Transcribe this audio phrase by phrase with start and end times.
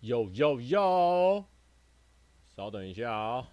[0.00, 1.44] 有有有，
[2.56, 3.48] 稍等一下啊、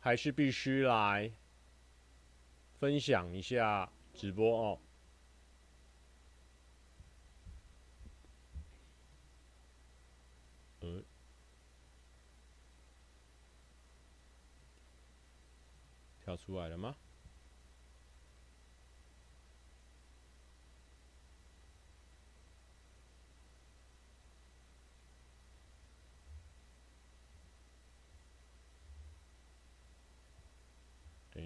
[0.00, 1.30] 还是必须来
[2.80, 4.80] 分享一下直播哦。
[10.80, 11.04] 嗯，
[16.24, 16.96] 跳出来了吗？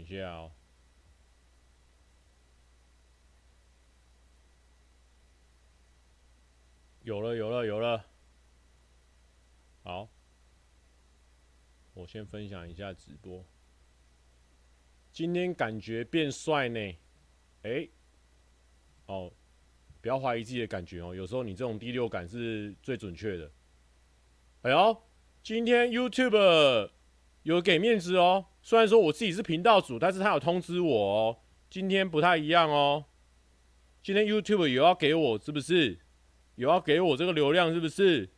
[0.07, 0.53] 一下哦，
[7.03, 8.07] 有了有了有了，
[9.83, 10.09] 好，
[11.95, 13.45] 我先分享一下直播。
[15.11, 16.79] 今天感觉变帅呢，
[17.63, 17.89] 哎，
[19.07, 19.33] 哦，
[20.01, 23.51] 不要怀疑自己的感觉哦，有时候你这种第六感是最准确的。
[24.63, 25.03] 哎呦，
[25.43, 26.93] 今天 YouTube
[27.43, 28.47] 有给面子哦。
[28.67, 31.39] 虽然说我自己是频道主，但是他有通知我哦，
[31.71, 33.05] 今天不太一样哦。
[34.03, 36.01] 今天 YouTube 有要给我，是不是？
[36.57, 38.29] 有要给我这个流量，是不是？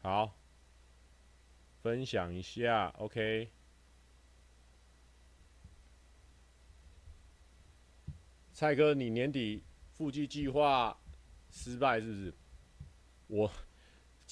[0.00, 0.34] 好，
[1.82, 3.50] 分享一下，OK。
[8.54, 10.98] 蔡哥，你年底腹肌计划
[11.50, 12.34] 失败是不是？
[13.26, 13.50] 我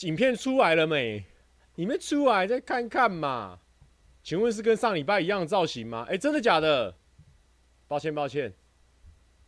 [0.01, 1.25] 影片出来了没？
[1.75, 3.59] 你们出来再看看嘛。
[4.23, 6.07] 请问是跟上礼拜一样的造型吗？
[6.09, 6.95] 哎、真的假的？
[7.89, 8.53] 抱歉抱歉。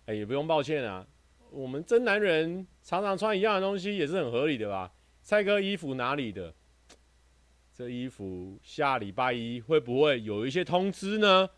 [0.06, 1.06] 哎、也不用抱歉啊。
[1.50, 4.92] 我们真男人常常穿一样的东西也是很合理的吧？
[5.22, 6.52] 蔡哥衣服哪里的？
[7.72, 11.48] 这衣服下礼拜一会不会有一些通知呢？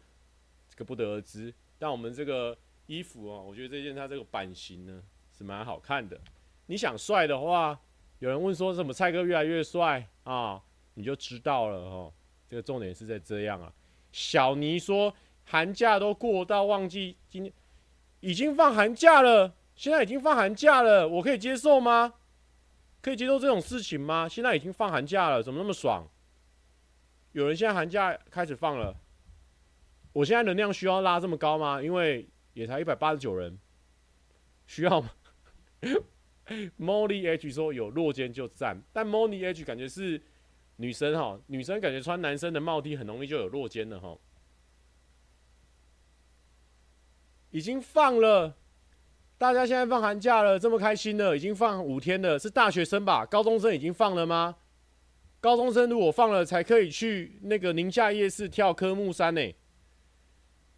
[0.69, 1.53] 这个不得而知。
[1.79, 5.03] 但我们这个衣服啊，我觉得这件它这个版型呢
[5.37, 6.21] 是蛮好看的。
[6.67, 7.79] 你想帅的话，
[8.19, 10.63] 有人问说什么蔡哥越来越帅啊，
[10.95, 12.13] 你就知道了哦。
[12.49, 13.73] 这个重点是在这样啊。
[14.13, 17.53] 小尼说寒假都过到忘记今天
[18.21, 22.15] 已经放寒假了，现在已经放寒假了，我可以接受吗？
[23.01, 24.29] 可以接受这种事情吗？
[24.29, 26.09] 现在已经放寒假了，怎么那么爽？
[27.33, 28.97] 有人现在寒假开始放了，
[30.13, 31.81] 我现在能量需要拉这么高吗？
[31.81, 33.57] 因为也才一百八十九人，
[34.67, 35.11] 需要吗？
[36.79, 40.21] Molly H 说有落肩就赞，但 Molly H 感觉是
[40.77, 44.17] 女生哈，女生感觉穿男生的帽 T 很容易就有落肩了哈。
[47.51, 48.55] 已经放了，
[49.39, 53.25] 大家现在放寒假了，这么开心了，已经放五天了，是大学生吧？
[53.25, 54.57] 高中生已经放了吗？
[55.41, 59.41] 高中生如果放了，才可以去那个宁夏夜市跳科目三呢。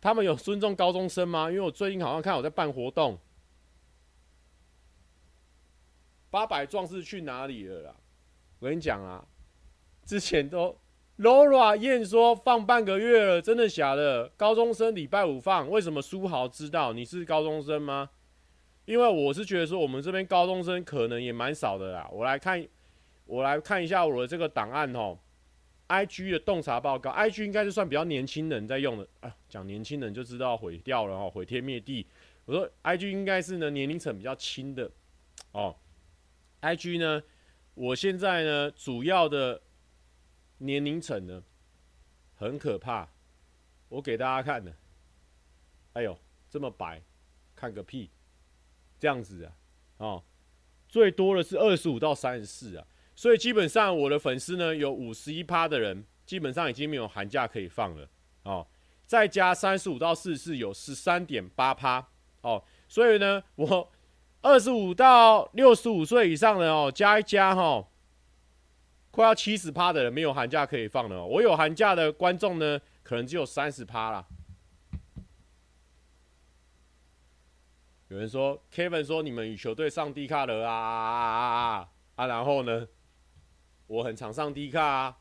[0.01, 1.51] 他们有尊重高中生吗？
[1.51, 3.19] 因为我最近好像看我在办活动。
[6.31, 7.95] 八百壮士去哪里了啦？
[8.61, 9.25] 我跟你讲啊，
[10.05, 10.77] 之前都
[11.19, 14.29] Laura 燕说放半个月了，真的假的？
[14.37, 16.93] 高中生礼拜五放，为什么书豪知道？
[16.93, 18.11] 你是高中生吗？
[18.85, 22.09] 因为我是觉得说我们这边高中生可能也蛮少的啦。
[22.11, 22.67] 我来看，
[23.27, 25.19] 我来看一下我的这个档案哦。
[25.89, 29.35] IG 的洞察报告，IG 应该是算比较年轻人在用的啊。
[29.49, 32.07] 讲年轻人就知道毁掉了哦，毁天灭地。
[32.45, 34.91] 我说 IG 应该是呢年龄层比较轻的
[35.53, 35.75] 哦。
[36.61, 37.23] IG 呢？
[37.75, 39.63] 我现在呢，主要的
[40.59, 41.45] 年龄层呢，
[42.35, 43.09] 很可怕。
[43.89, 44.73] 我给大家看呢，
[45.93, 46.19] 哎呦，
[46.51, 47.01] 这么白，
[47.55, 48.11] 看个屁！
[48.99, 49.53] 这样子啊，
[49.99, 50.25] 哦，
[50.89, 52.85] 最多的是二十五到三十四啊。
[53.15, 58.11] 所以基本上我的粉丝呢，有五十一趴的人，基本上已经没有寒假可以放了
[58.43, 58.67] 哦。
[59.07, 62.09] 再加三十五到四十四，有十三点八趴
[62.41, 62.65] 哦。
[62.89, 63.93] 所以呢，我。
[64.41, 67.87] 二十五到六十五岁以上的哦，加一加哈，
[69.11, 71.25] 快要七十趴的人没有寒假可以放了。
[71.25, 74.25] 我有寒假的观众呢，可能只有三十趴啦。
[78.07, 82.27] 有人说，Kevin 说你们羽球队上 D 卡了啊啊啊啊啊，啊！
[82.27, 82.87] 然后呢，
[83.87, 85.19] 我很常上 D 卡啊。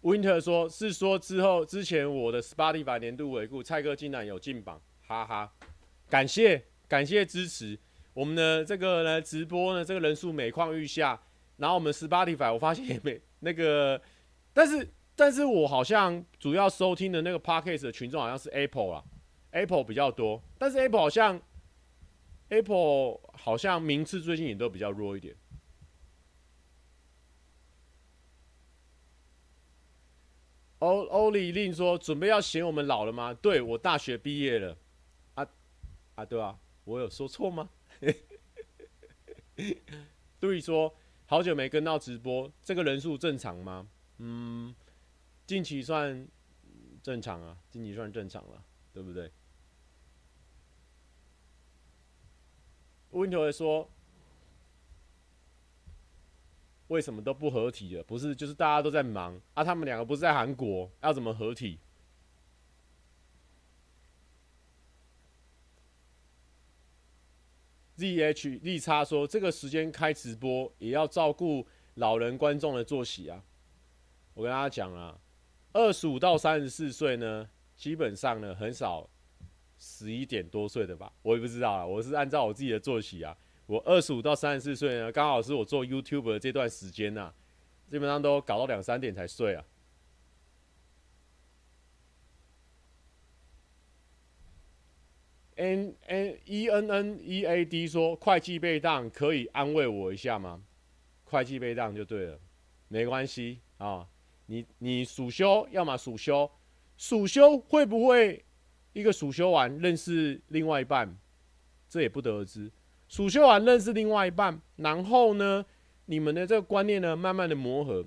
[0.00, 5.52] Winter 说，是说之后之前我的 Spotify 年度回顾，蔡哥竟然有进榜，哈哈，
[6.08, 6.69] 感谢。
[6.90, 7.78] 感谢支持，
[8.12, 11.22] 我们的这个呢直播呢，这个人数每况愈下。
[11.56, 14.00] 然后我们 Spotify 我发现也没那个，
[14.52, 19.04] 但是但是我好像主要收听的那个 Podcast 的群众好像是 Apple 啊
[19.52, 20.42] ，Apple 比较多。
[20.58, 21.40] 但是 Apple 好像
[22.48, 25.36] Apple 好像名次最近也都比较弱一点。
[30.80, 34.76] 欧欧里令说：“准备要嫌我们老了吗？”对，我大学毕业了，
[35.34, 35.46] 啊
[36.14, 37.70] 啊，对啊，我有说错吗？
[40.40, 40.94] 对说
[41.26, 43.88] ：“好久没跟到直播，这个人数正常吗？”
[44.18, 44.74] 嗯，
[45.46, 46.26] 近期算
[47.02, 49.30] 正常啊，近期算正常了，对不对
[53.12, 53.90] ？Winter 说。
[56.88, 58.02] 为什么都不合体了？
[58.02, 59.62] 不是，就是大家都在忙啊。
[59.62, 61.78] 他们两个不是在韩国，要怎么合体
[68.00, 71.66] ？ZH 利差说，这个时间开直播也要照顾
[71.96, 73.44] 老人观众的作息啊。
[74.32, 75.18] 我跟大家讲啊，
[75.74, 79.06] 二十五到三十四岁呢，基本上呢很少
[79.78, 81.12] 十一点多睡的吧？
[81.20, 83.36] 我也不知道啊，我是按照我自己的作息啊。
[83.66, 87.34] 我二十五到三十四岁呢，刚好是我做 YouTube 的这段时间呐、啊，
[87.90, 89.62] 基本上都搞到两三点才睡啊。
[95.60, 100.62] N N E N N E A D 说会计被当，可以安慰我一下吗？
[101.24, 102.40] 会计被当就对了，
[102.88, 104.08] 没关系啊。
[104.46, 106.50] 你你暑修，要么暑修，
[106.96, 108.42] 暑修会不会
[108.94, 111.14] 一个暑修完认识另外一半？
[111.90, 112.72] 这也不得而知。
[113.06, 115.64] 暑修完认识另外一半，然后呢，
[116.06, 118.06] 你们的这个观念呢，慢慢的磨合，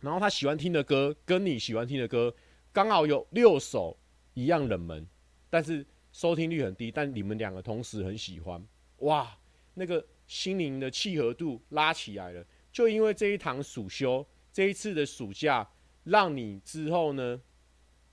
[0.00, 2.34] 然后他喜欢听的歌跟你喜欢听的歌
[2.70, 3.96] 刚好有六首
[4.34, 5.06] 一样冷门，
[5.48, 5.86] 但是
[6.16, 8.66] 收听率很低，但你们两个同时很喜欢，
[9.00, 9.36] 哇，
[9.74, 12.42] 那个心灵的契合度拉起来了，
[12.72, 15.68] 就因为这一堂暑修，这一次的暑假，
[16.04, 17.38] 让你之后呢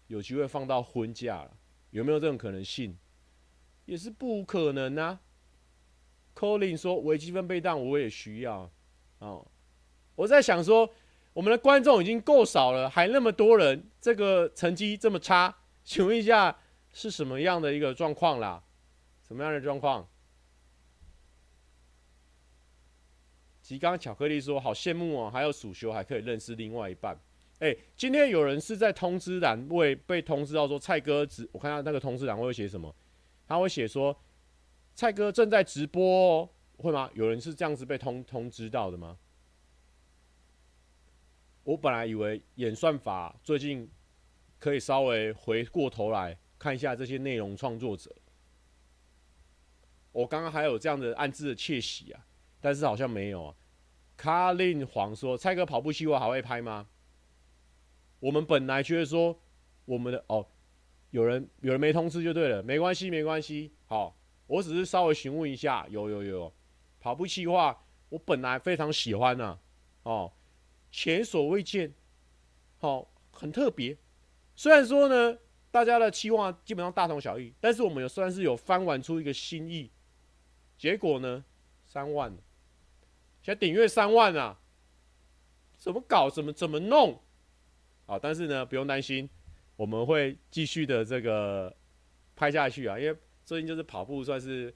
[0.08, 1.52] 有机会放到婚假了，
[1.92, 2.94] 有没有这种可能性？
[3.86, 5.22] 也是不可能啊。
[6.36, 8.70] Colin 说：“微积分被当，我也需要。”
[9.20, 9.48] 哦，
[10.16, 10.94] 我在想说，
[11.32, 16.54] 我们的观众已经够少了，还那么多人，这个成绩这么差，请问一下
[16.94, 18.64] 是什么样的一个状况啦？
[19.28, 20.08] 什么样的状况？
[23.62, 27.18] 吉刚巧克力说：“好羡慕哦，还有暑修还可以认识另外一半。”
[27.60, 32.94] 哎，今天有人是在通知栏位被通知到说蔡哥直，我看下那个通知栏会写什么？
[33.48, 34.16] 他会写说。
[34.96, 37.10] 蔡哥正在直播哦，会吗？
[37.16, 39.18] 有人是这样子被通通知到的吗？
[41.64, 43.90] 我本来以为演算法最近
[44.60, 48.10] 可以稍微回过头来看一下这些内容创作者。
[50.14, 52.26] 我刚刚还有这样的暗自的窃喜啊，
[52.62, 53.56] 但是好像没有啊。
[54.16, 56.88] 卡令黄说：“蔡哥跑步计划还会拍吗？”
[58.22, 59.38] 我们本来觉得说
[59.84, 60.48] 我们的哦，
[61.10, 64.16] 有人有人没通知就对了，没关系没关系，好。
[64.48, 66.54] 我只是稍微询问一下，有有有，
[67.02, 67.78] 跑步计划，
[68.08, 69.60] 我本来非常喜欢呢、
[70.04, 70.32] 哦，
[70.92, 71.94] 前所未见，
[72.80, 73.98] 哦，很特别。
[74.56, 75.40] 虽然说呢，
[75.74, 79.90] 大家的期望基本上大同小异，但是我们也算是有翻玩出一个新意。
[80.78, 81.44] 结果呢，
[81.84, 82.30] 三万，
[83.42, 84.60] 现在订阅三万啊，
[85.80, 86.30] 怎么搞？
[86.30, 87.20] 怎么怎么弄？
[88.06, 89.28] 啊，但是呢，不用担心，
[89.76, 91.76] 我们会继续的这个
[92.36, 93.18] 拍下去啊，因为。
[93.46, 94.74] 最近就是跑步，算是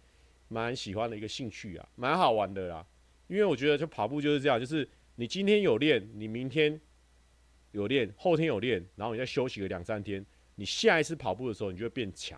[0.49, 2.85] 蛮喜欢的一个兴趣啊，蛮好玩的啦。
[3.27, 4.85] 因为我觉得就跑步就是这样，就是
[5.15, 6.77] 你今天有练，你明天
[7.71, 10.25] 有练，后天有练，然后你再休息个两三天，
[10.57, 12.37] 你下一次跑步的时候，你就会变强。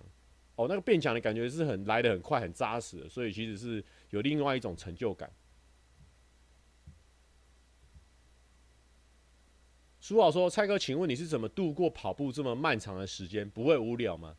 [0.56, 5.32] 哦，那个变强的感觉是很来得很快，很扎实的，所以其实是有另外一种成就感。
[10.00, 13.50] 苏好说：“蔡哥，请问你是怎么度过跑步这么漫长的时间？
[13.50, 14.36] 不会无聊吗？”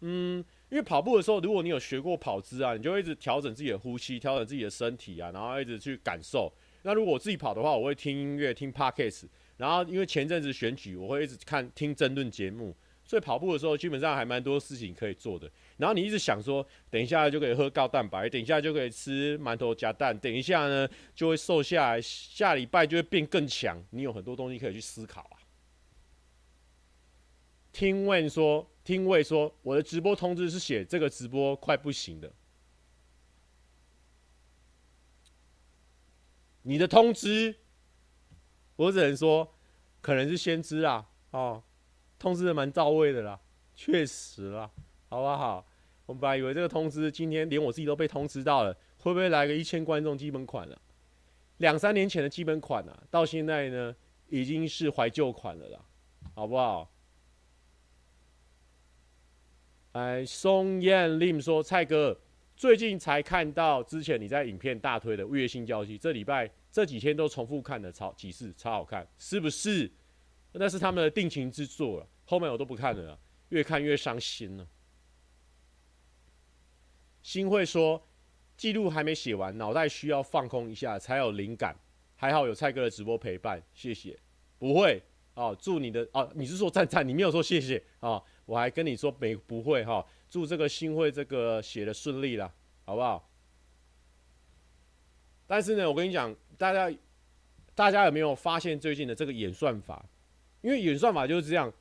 [0.00, 0.44] 嗯。
[0.70, 6.50] 因为跑步的时候，如果你有学过跑姿啊，你就一直调整自己的呼吸，调整自己的身体啊，然后一直去感受。
[6.80, 9.26] 那如果我自己跑的话，我会听音乐，听 Podcast，
[9.58, 12.74] 然后因为前阵子选举，我会一直看听争论节目，
[13.12, 15.46] 所以跑步的时候基本上还蛮多事情可以做的。
[15.76, 23.78] 然后你一直想说，等一下就可以喝高蛋白，等一下就可以吃馒头夹蛋，等一下呢就会瘦下来，下礼拜就会变更强。
[23.90, 25.36] 你有很多东西可以去思考啊。
[27.70, 28.66] 听问说。
[28.84, 32.32] 听问说，我的直播通知是写这个直播快不行的。
[36.62, 37.54] 你的通知，
[38.74, 39.54] 我只能说，
[40.00, 41.62] 可能是先知啊，哦，
[42.22, 43.40] 通知的蛮到位的啦，
[43.74, 44.70] 确实啦，
[45.08, 45.66] 好不好？
[46.06, 50.80] 我们本来以为这个通知今天连我自己都被通知到了，会不会来个一千观众基本款了？
[51.56, 53.92] 两三年前的基本款啊，到现在呢，
[54.28, 55.80] 已经是怀旧款了啦，
[56.32, 56.88] 好不好？
[59.90, 62.16] 哎，松燕 lim 说：“蔡哥，
[62.54, 69.90] 最近才看到之前你在影片大推的《月薪娇妻》，这礼拜这几天都重复看了超几次，超好看，是不是？
[70.52, 72.06] 那是他们的定情之作了。
[72.24, 73.18] 后面我都不看了，
[73.50, 74.66] 越看越伤心了。
[77.22, 78.02] 新会说，
[78.56, 81.76] 记录还没写完，脑袋需要放空一下才有灵感。
[82.16, 84.18] 还好有蔡哥的直播陪伴，谢谢。
[84.58, 85.02] 不会
[85.34, 88.22] 哦，祝你的哦，你是说赞赞，你没有说谢谢哦。
[88.44, 92.52] 我还跟你说没不会哈、祝这个新会这个写的顺利啦，
[92.84, 93.28] 好不好？
[95.46, 96.96] 但是呢，我跟你讲，大家
[97.74, 100.04] 大家有没有发现最近的这个演算法？
[100.60, 101.72] 因为演算法就是这样，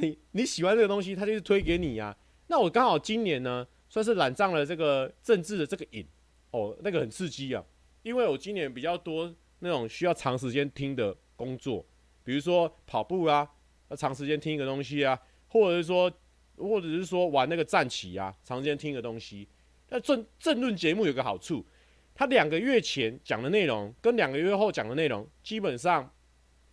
[0.00, 2.16] 你你喜欢这个东西，他就是推给你呀、
[2.46, 6.04] 那我刚好今年呢，算是染上了这个政治的这个瘾
[6.50, 7.62] 哦，那个很刺激啊。
[8.02, 11.84] 因为我今年比较多那种需要长时间听的工作，
[12.24, 13.46] 比如说跑步啊，
[13.90, 16.10] 要长时间听一个东西啊，或者是说，
[16.56, 19.46] 或者是说玩那个战棋啊，长时间听一个东西。
[19.90, 21.64] 那政政论节目有个好处，
[22.14, 26.10] 他两个月前讲的内容跟两个月后讲的内容基本上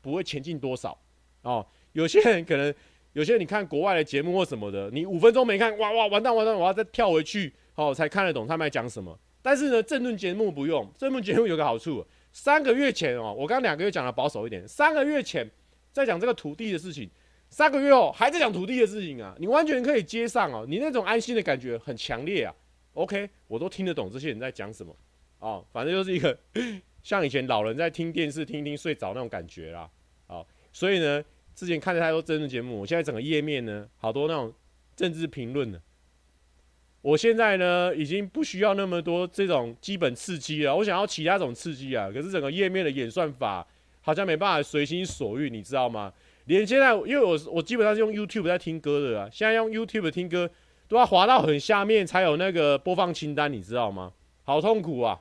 [0.01, 0.97] 不会前进多少
[1.41, 1.67] 哦。
[1.91, 2.73] 有些人可能。
[3.17, 9.19] 有些你看国外的节目或什么的，你五分钟没看，哇哇完蛋完蛋，我要再跳回去，哦，才看得懂他们在讲什么。
[9.41, 15.49] 但是呢，政论节目不用，政论节目有个好处，三个月前哦，我刚两个月讲的保守一点，三个月前
[15.91, 17.09] 在讲这个土地的事情，
[17.49, 22.53] 三个月后还在讲土地的事情啊，你完全可以接上哦，你那种安心的感觉很强烈啊。
[22.93, 24.95] OK，我都听得懂这些人在讲什么，
[25.39, 26.37] 哦，反正就是一个
[27.01, 29.89] 像以前老人在听电视听听睡着那种感觉啦，
[30.27, 31.25] 哦，所以呢。
[31.57, 34.53] 之前看了太多政治节目，我现在整个页面呢，好多那种
[34.95, 35.79] 政治评论呢。
[37.01, 42.11] 我现在呢，已经不需要那么多这种基本刺激了，我想要其他种刺激啊。
[42.13, 43.65] 可是整个页面的演算法
[44.01, 46.13] 好像没办法随心所欲，你知道吗？
[46.45, 50.47] 连现在，因为我我基本上是用 YouTube 在听歌的啊，现在用 YouTube 听歌
[50.87, 54.13] 都要滑到很下面才有那个播放清单，你知道吗？
[54.43, 55.19] 好痛苦啊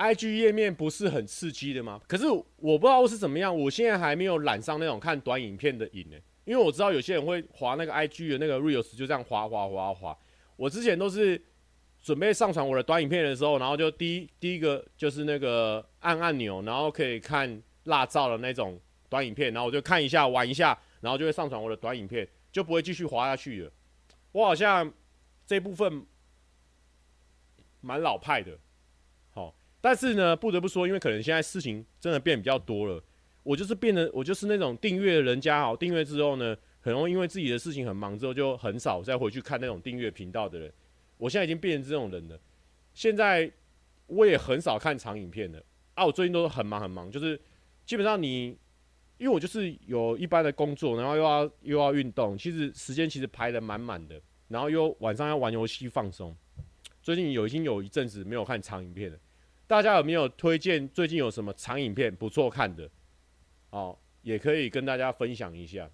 [0.00, 2.00] ！IG 页面不是很刺激的吗？
[2.08, 2.24] 可是
[2.56, 6.16] 我不知道是怎么样，我现在还没有染上那种看短影片的瘾呢。
[6.46, 10.18] 因为我知道有些人会滑那个 IG 的那个 Reels，就这样滑滑滑滑。
[10.56, 11.40] 我之前都是
[12.00, 18.80] 准备上传我的短影片的时候，然后就第一第一个就是那个按按钮，然后可以看辣照的那种
[19.10, 23.70] 短影片，然后我就看一下玩一下，然后就会上传我的短影片，就不会继续滑下去了。
[24.32, 24.90] 我好像
[25.46, 26.06] 这部分
[27.82, 28.58] 蛮老派的。
[29.80, 33.02] 但是呢，不得不说，因为可能现在事情真的变比较多了，
[33.42, 40.72] 我就是变得，我就是那种订阅人家好，订阅之后呢，很容易因为自己的事情很忙之后，就很少再回去看那种订阅频道的人。
[41.16, 42.38] 我现在已经变成这种人了。
[42.92, 43.50] 现在
[44.06, 45.62] 我也很少看长影片了
[45.94, 47.40] 啊，我最近都很忙很忙，就是
[47.86, 48.48] 基本上你，
[49.16, 56.36] 因为我就是有一般的工作，然后又要又要运动，其实时间其实排得满满的，然后又晚上要玩游戏放松。
[57.02, 59.18] 最近有已经有一阵子没有看长影片了。
[59.70, 62.90] 大家有没有推荐最近有什么长影片不错看的？
[63.70, 65.88] 哦，也可以跟大家分享一下。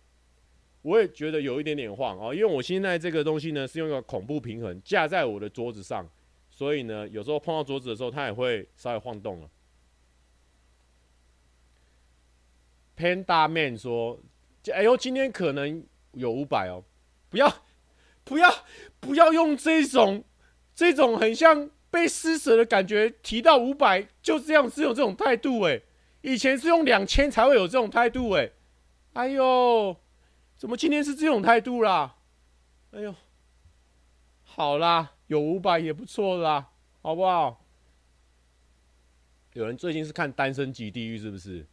[0.81, 6.09] 我也觉得有一点点晃哦，因为我现在这个东西呢是用一个恐怖平衡架在我的桌子上，
[6.49, 9.51] 所以呢有时候碰到桌子的时候它也会稍微晃动了。
[12.97, 14.19] Panda Man 说
[14.73, 16.83] ：“哎呦，今天可能有五百哦，
[17.29, 17.55] 不要，
[18.25, 18.51] 不要，
[19.01, 20.25] 不要用这种，
[20.75, 25.81] 这种很像。”被施舍的感觉，提到五百就这样，只有这种态度哎。
[26.21, 28.51] 以前是用两千才会有这种态度哎。
[29.15, 29.97] 哎呦，
[30.59, 32.17] 怎么今天是这种态度啦？
[32.91, 33.15] 哎呦，
[34.45, 36.69] 好啦，有五百也不错啦，
[37.01, 37.65] 好不好？
[39.55, 41.63] 有人最近是看《单身即地狱》是不是？《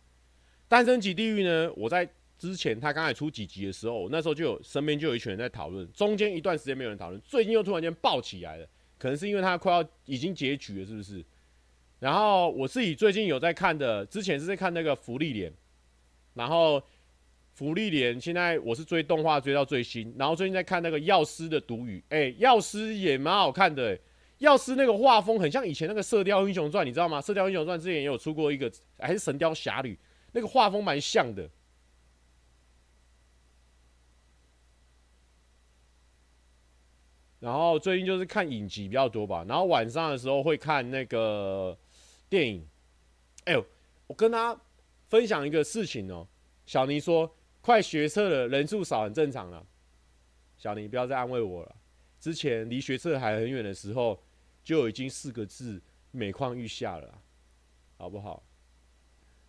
[0.70, 1.70] 单身即地狱》呢？
[1.76, 8.66] 我在之前他刚才出几集的时候，那时候就有身边就有一群人在讨论，中间一段时间没有人讨论，最近又突然间爆起来了。
[9.04, 11.22] 可能是因为它快要已经结局了，是不是？
[12.00, 15.52] 然后我自己最近有在看的，之前是在看那个芙莉莲，
[16.36, 16.82] 然后
[17.54, 24.02] 芙莉莲现在我是追动画追到最新，然后最近在看那个药师的独语，哎、药师也蛮好看的、欸，
[24.38, 27.20] 药师那个画风很像以前那个《射雕英雄传》，你知道吗？
[27.26, 29.94] 《射雕英雄传》之前也有出过一个，还是《神雕侠侣》，
[30.32, 31.50] 那个画风蛮像的。
[37.44, 41.78] 然后最近就是看影集比较多吧，然后晚上的时候会看那个
[42.30, 42.66] 电影。
[43.44, 43.66] 哎呦，
[44.08, 44.58] 我跟他
[45.10, 46.26] 分享一个事情哦。
[46.66, 49.62] 小尼说快学测了，人数少很正常了。
[50.58, 51.76] 小尼不要再安慰我了。
[52.18, 54.18] 之前离学测还很远的时候，
[54.64, 55.82] 就已经四个字
[56.12, 57.22] 每况愈下了，
[57.98, 58.42] 好不好？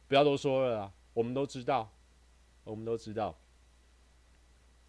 [0.08, 1.88] 不要多说了啦，我们都知道，
[2.64, 3.38] 我们都知道。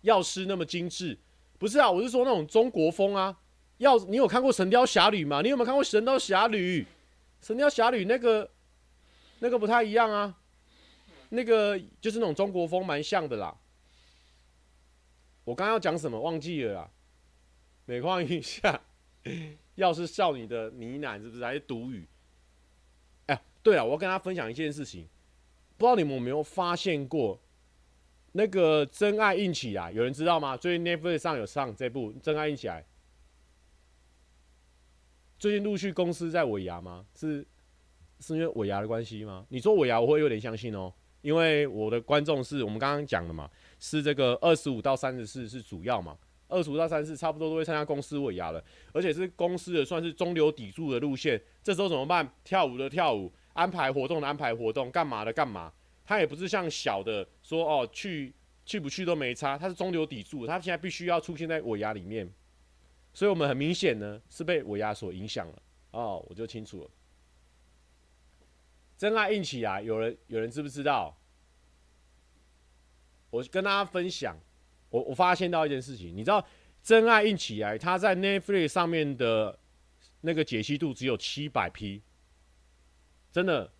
[0.01, 1.19] 药师那么精致，
[1.65, 3.35] 不是啊，我是说那种中国风啊。
[3.77, 5.41] 要你有看过《神雕侠侣》吗？
[5.41, 6.81] 你有没有看过《神雕侠侣》？
[7.41, 8.51] 《神雕侠侣》那个
[9.39, 10.37] 那个不太一样啊，
[11.29, 13.57] 那个就是那种中国风，蛮像的啦。
[15.43, 16.91] 我刚刚要讲什么忘记了啦？
[17.85, 18.79] 每况愈下，
[19.73, 22.07] 要是少女的呢喃是不是还是独语？
[23.25, 25.07] 哎，对了，我要跟大家分享一件事情，
[25.77, 27.41] 不知道你们有没有发现过，
[28.37, 30.57] 那个《真爱硬起来》，有人知道吗？
[30.57, 32.81] 最近 Netflix 上有上这部《真爱硬起来》。
[35.39, 37.05] 最近陆续公司在尾牙吗？
[37.15, 37.47] 是
[38.19, 39.45] 是因为尾牙的关系吗？
[39.47, 43.49] 你说尾牙，我会有点相信哦，因为我的观众是我们刚刚讲的嘛，
[43.79, 46.17] 是这个二十五到三十四是主要嘛，
[46.49, 48.61] 二十五到三十四差不多都会参加公司尾牙了，
[48.91, 51.41] 而且是公司的算是中流砥柱的路线。
[51.63, 52.29] 这时候怎么办？
[52.43, 55.71] 跳舞的跳舞，安排活动的安排活动，干嘛的干嘛。
[56.07, 58.33] 他也不是像小的说哦，去
[58.65, 62.27] 去不去都没差，他是中流砥柱，他现在必须要出现在尾牙里面。
[63.13, 65.61] 所以，我们很明显呢是被尾牙所影响了
[65.91, 66.89] 哦，我就清楚了。
[68.97, 71.15] 真爱硬起来，有人有人知不知道？
[73.29, 74.35] 我跟大家分享，
[74.89, 76.43] 我我发现到一件事情，你知道
[76.81, 79.59] 真爱硬起来，它在 Netflix 上面的
[80.21, 82.01] 那个解析度只有七百 P，
[83.31, 83.71] 真的。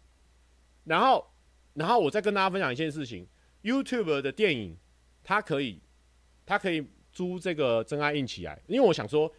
[0.84, 1.34] 然后，
[1.74, 3.28] 然后我再跟大家分享一件事情
[3.66, 4.78] ，YouTube 的电影，
[5.24, 5.82] 它可以，
[6.46, 6.88] 它可以。
[7.16, 9.32] 租这个真爱硬起来，因为我想说，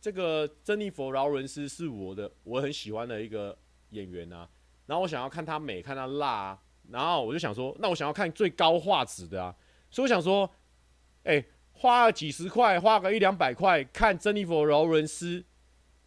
[0.00, 3.56] 这个珍妮佛劳伦斯是我的我很喜欢的一个
[3.90, 4.50] 演员啊。
[4.86, 6.62] 然后我想要看她美，看她辣啊。
[6.90, 9.54] 然后我就想说，那我想要看最高画质的啊。
[9.92, 10.50] 所以我想说，
[11.22, 15.44] 哎、花了几十块，花个一两百块看珍妮佛劳伦斯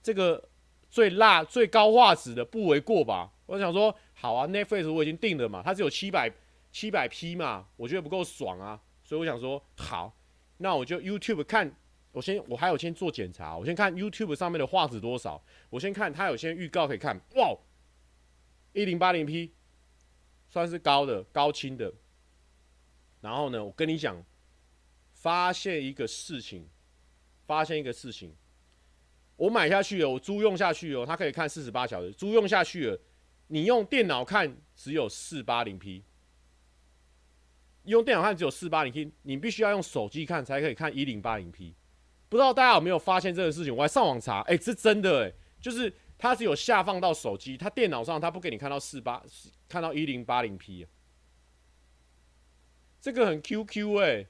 [0.03, 0.49] 这个
[0.89, 3.31] 最辣、最高画质的，不为过吧？
[3.45, 6.29] 我想说，好啊，Netflix 我已经订了嘛，它只有七百
[6.77, 8.79] 七百 P 嘛，我觉得不够爽啊。
[9.03, 10.15] 所以我想说，好。
[10.57, 11.75] 那我就 YouTube 看，
[12.11, 17.57] 我先我还有先做检查，我先看 YouTube 上面的画质多少，我先看它有些预告可以看，哇，
[18.73, 19.53] 一零八零 P，
[20.49, 21.91] 算是高的高清的。
[23.21, 24.23] 然后呢，我跟你讲，
[25.13, 26.69] 发现一个事情，
[27.47, 28.35] 发现一个事情，
[29.35, 32.99] 我买下去了，我租用下去了，它可以看四十八小时，租用下去了，
[33.47, 36.03] 你用电脑看只有四八零 P。
[37.87, 41.73] 用电脑看只有四八零 P，你必须要用手机看才可以看一零八零 P。
[42.29, 43.73] 不知道大家有没有发现这个事情？
[43.73, 49.23] 我还上网查，哎、是真的哎、就是它只有下放到手机，它电脑上它不给你看到四八，
[49.69, 50.85] 看到一零八零 P。
[52.99, 54.25] 这个很 QQ 哎、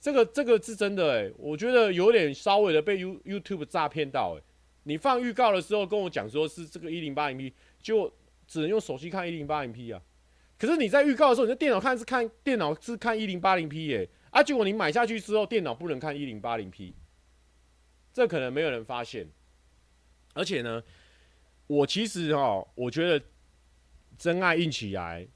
[0.00, 4.42] 这个这个是真的哎、我觉得有点稍微的被 You YouTube 诈骗到哎、
[4.82, 8.12] 你放预告的时候跟我讲说是这个一零八零 P，就
[8.48, 10.02] 只能用手机看一零八零 P 啊。
[10.58, 16.94] 可是你在预告的时候，你在电脑看是看电脑是看一零八零 P 耶，啊，结果你买下去之后，电脑不能看一零八零 P，
[18.12, 19.28] 这可能没有人发现。
[20.34, 20.82] 而且呢，
[21.68, 23.24] 我其实哈，我觉得
[24.18, 25.28] 真爱硬起来，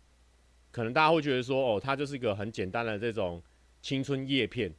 [0.72, 3.40] 可能大家会觉得说，哦，它就是一个很简单的这种
[3.80, 4.74] 青春叶片。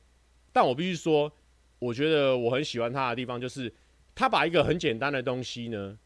[0.51, 1.31] 但我必须说，
[1.79, 3.73] 我觉得我很喜欢它的地方，就是
[4.13, 5.97] 它把一个很简单的东西呢，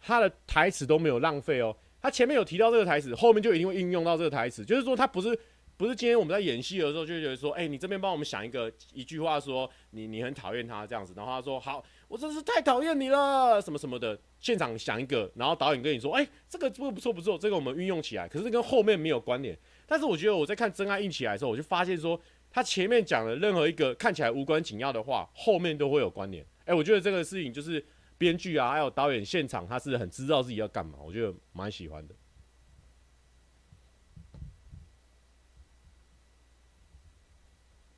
[0.00, 1.76] 它的台词都没有浪费哦。
[2.06, 4.64] 他前面有提到这个台词，后面就一定会应用到这个台词。
[4.64, 5.36] 就是说，他不是
[5.76, 19.58] 不是今天我们在演戏的时候就觉得说，哎、你这边帮我们想一个一句话说，你你很讨厌他这样子，然后他说好，我真是太讨厌你了，什么什么的，现场想一个，然后导演跟你说，哎、这个不不错不错，这个我们运用起来，可是跟后面没有关联。
[19.84, 22.20] 但是我觉得我在看《真爱硬起来》的时候，我就发现说，
[22.52, 26.46] 他前面讲的任何一个看起来无关紧要的话，后面都会有关联。
[26.66, 27.84] 哎、我觉得这个事情就是。
[28.18, 32.14] 编剧啊，还有导演现场，他是很知道自己要干嘛，我觉得蛮喜欢的。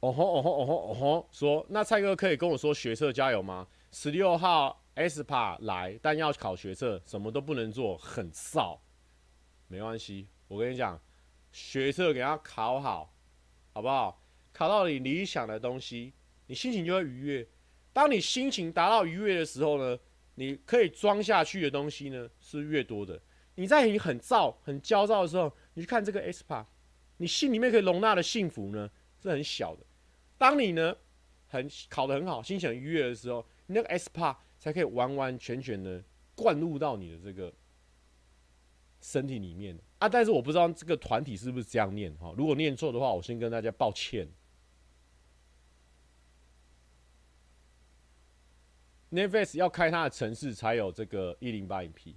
[0.00, 3.66] 哦吼哦吼哦吼哦吼，说那蔡哥可以跟我说学测加油吗？
[3.90, 8.78] 十六号 SPA 来，但要考学测，什么都不能做，很燥。
[9.66, 11.00] 没关系，我跟你讲，
[11.52, 13.12] 学测给他考好，
[13.72, 14.22] 好不好？
[14.52, 16.12] 考到你理想的东西，
[16.46, 17.48] 你心情就会愉悦。
[17.92, 19.98] 当你心情达到愉悦的时候呢，
[20.38, 23.20] 你可以装下去的东西呢是越多的。
[23.56, 26.64] 你在你很躁、很焦躁的时候，你去看这个 SPA，
[27.16, 28.88] 你心里面可以容纳的幸福呢
[29.20, 29.84] 是很小的。
[30.38, 30.96] 当你呢
[31.48, 36.00] 很考得很好、心情愉悦的时候，你那个 SPA 才可以完完全全的
[36.36, 37.52] 灌入到你的这个
[39.00, 40.08] 身体里面啊。
[40.08, 44.28] 但是我不知道这个团体是不是这样念哈，如果念错的话，我先跟大家抱歉。
[49.10, 52.14] Netflix 要开它的城市才有这个一零八零 P。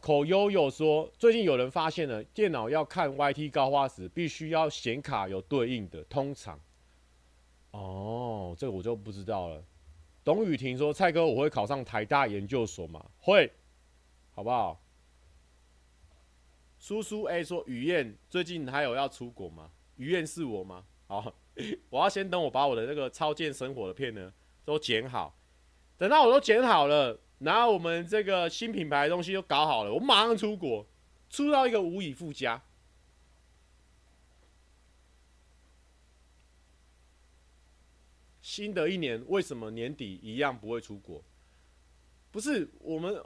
[0.00, 6.60] 口悠悠说，最近有人发现了，电脑要看 YT 高画质，必须要显卡有对应的，通常。
[7.70, 9.64] 哦，这个我就不知道了。
[10.22, 13.04] 董雨婷说：“蔡哥，我会考上台大研究所吗？
[13.18, 13.50] 会，
[14.32, 14.80] 好不好？”
[16.78, 19.70] 叔叔 A 说：“雨燕最近还有要出国吗？
[19.96, 20.84] 雨燕是我吗？
[21.06, 21.34] 好，
[21.90, 24.32] 我要先等我把我的那个超健生活的片呢
[24.64, 25.38] 都剪好，
[25.96, 30.86] 等到我都剪好了，然后我们这个新品牌的东西都搞好了，我马上出国，
[31.30, 32.62] 出到一个无以复加。”
[38.40, 41.24] 新的一年为什么年底一样不会出国？
[42.30, 43.24] 不是我们，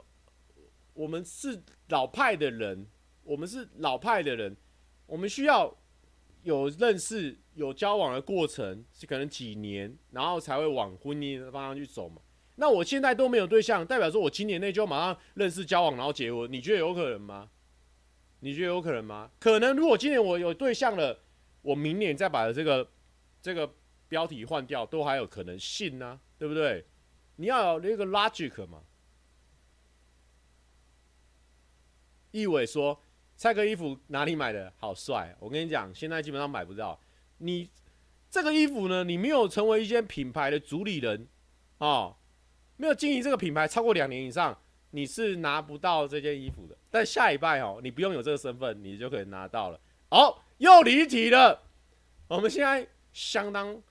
[0.93, 2.87] 我们是老派的人，
[3.23, 4.55] 我们是老派的人，
[5.05, 5.75] 我们需要
[6.43, 12.21] 有认识、有交往的过程，是可能几年，然后才会往婚姻的方向去走嘛。
[12.55, 17.49] 那我现在都没有对象，代表说我今年内就马上认识、交往，然后结婚，你觉得有可能吗？
[18.39, 19.31] 你觉得有可能吗？
[19.39, 21.19] 可能，如果今年我有对象了，
[21.61, 22.89] 我明年再把这个
[23.41, 23.73] 这个。
[24.09, 26.83] 标题换掉都还有可能性呢、对不对？
[27.35, 28.81] 你要有那个 logic 嘛。
[32.31, 33.03] 易伟说
[33.39, 34.69] ：“蔡哥衣服哪里买的？
[34.75, 35.33] 好帅！
[35.39, 36.99] 我跟你讲，现在基本上买不到。
[37.37, 37.69] 你
[38.29, 41.25] 这个衣服呢，你没有成为一间品牌的主理人、
[41.77, 42.13] 哦，
[42.75, 46.75] 没有经营这个品牌超过两年以上，你是拿不到这件衣服的。
[46.91, 49.79] 但下礼拜哦，你不用有这个身份，你就可以拿到了。
[50.09, 51.63] 哦，又离题了。
[52.27, 53.81] 我们现在相当。”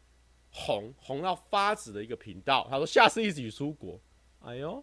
[0.50, 3.98] 红红到发紫的一个频道，他说下次一起出国。
[4.40, 4.82] 哎呦，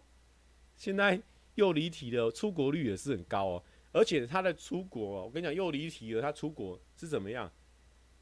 [0.76, 1.20] 现在
[1.54, 3.62] 又离题了，出国率也是很高哦。
[3.96, 6.20] 而且他的出国，我跟你讲又离题了。
[6.20, 7.50] 他出国是怎么样？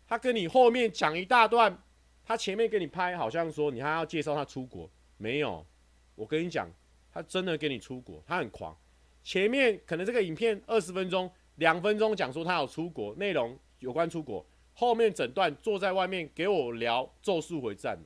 [0.07, 1.77] 他跟你后面讲一大段，
[2.25, 5.67] 他前面给你拍，好像说你还要介绍他出国，没有。
[6.15, 6.71] 我跟你讲，
[7.13, 8.77] 他真的给你出国，他很狂。
[9.25, 14.47] 前面可能这个影片二十分钟，两分钟讲说他有出国，内容有关出国。
[14.75, 17.99] 后面整段坐在外面给我聊《咒术回战》，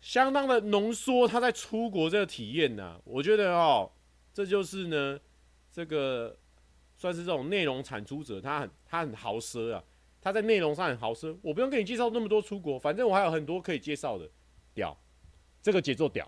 [0.00, 3.92] 相当的浓缩他在出国这个体验呐、我觉得哦，
[4.34, 5.20] 这就是呢，
[5.76, 6.34] 这个
[6.96, 9.84] 算是这种内容产出者，他很他很豪奢啊，
[10.22, 11.36] 他在内容上很豪奢。
[11.42, 14.26] 我不用跟你介绍那么多出国，反正我还有很多可以介绍的，
[14.72, 14.96] 屌，
[15.60, 16.26] 这个节奏屌。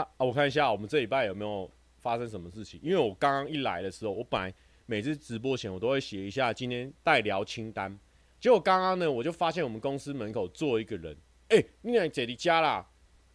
[0.00, 2.80] 啊，我看一下我们这礼拜有没有发生什么事情？
[2.82, 4.52] 因为我刚刚一来的时候，我本来
[4.86, 7.98] 每次直播前我都会写一下今天待聊清单。
[8.40, 11.16] 结果刚刚呢，我就发现我们公司门口坐一个人，
[11.48, 12.86] 哎、你来姐弟家啦。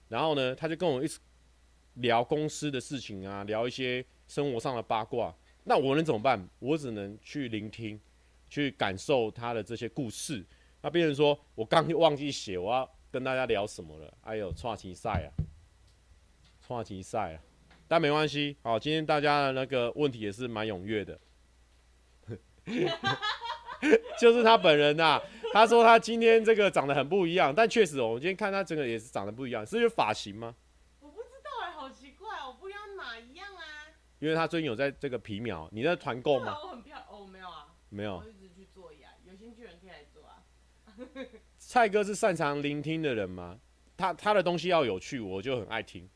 [0.09, 1.19] 然后呢，他就跟我一直
[1.95, 5.33] 聊公司的事情啊，聊一些生活上的八卦。
[5.63, 6.47] 那我能怎么办？
[6.59, 7.99] 我只能去聆听，
[8.49, 10.43] 去感受他的这些故事。
[10.81, 14.13] 那变成说我刚忘记写我要跟大家聊什么了。
[14.21, 15.29] 哎呦，创新赛啊！
[16.67, 17.41] 话题赛啊，
[17.87, 18.57] 但没关系。
[18.63, 21.19] 好，今天大家的那个问题也是蛮踊跃的，
[24.19, 25.21] 就是他本人呐、啊。
[25.53, 30.53] 他说他今天这个长得很不一样，但确实哦，我今天看他整个也是长得不一样，是因为发型吗？
[30.99, 33.63] 我不知道哎、欸，好奇怪，我不一样哪一样啊？
[34.19, 36.57] 因为他最近有在这个皮秒，你在团购吗？
[36.61, 38.17] 我很漂哦，没有啊，没有。
[38.17, 40.43] 我一直去做呀，有兴趣的人可以来做啊。
[41.57, 43.57] 蔡哥是擅长聆听的人吗？
[43.95, 46.09] 他他的东西要有趣，我就很爱听。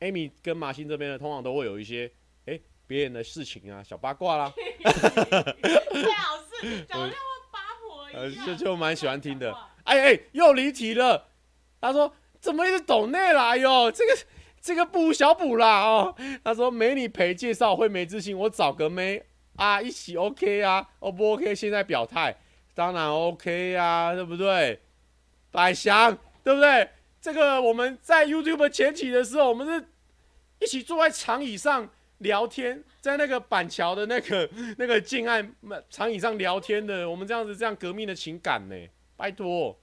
[0.00, 2.10] Amy 跟马欣这边呢，通常都会有一些
[2.46, 4.52] 哎别人的事情啊，小八卦啦。
[4.82, 7.10] 最好是讲
[7.50, 8.22] 八婆一样。
[8.22, 9.52] 呃，就就蛮喜欢听的。
[9.84, 11.28] 哎哎，又离题了。
[11.80, 13.90] 他说怎么一直抖内来哟？
[13.90, 14.18] 这个
[14.60, 16.14] 这个补小补啦哦。
[16.44, 19.22] 他说没你陪介绍会没自信，我找个妹
[19.56, 21.54] 啊一起 OK 啊，O 不 OK？
[21.54, 22.36] 现在表态，
[22.74, 24.80] 当然 OK 啊，对不对？
[25.50, 26.88] 百祥，对不对？
[27.20, 29.88] 这个我们在 YouTube 前期的时候，我们是
[30.60, 35.54] 一起坐在长椅上聊天，在那个板桥的那个 那个建案
[35.90, 38.74] 长椅上聊天的，我们这样子这样革命的情感呢，
[39.16, 39.78] 拜托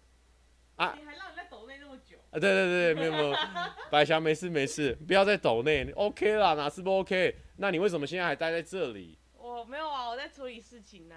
[0.76, 0.96] 啊！
[1.00, 2.40] 你还让人在抖内那么久啊？
[2.40, 3.36] 对对对，没有没有，
[3.92, 7.36] 白翔没事没事，不要再抖内，OK 啦，哪是不 OK？
[7.58, 9.18] 那你为什么现在还待在这里？
[9.38, 11.16] 我没有啊，我在处理事情呢。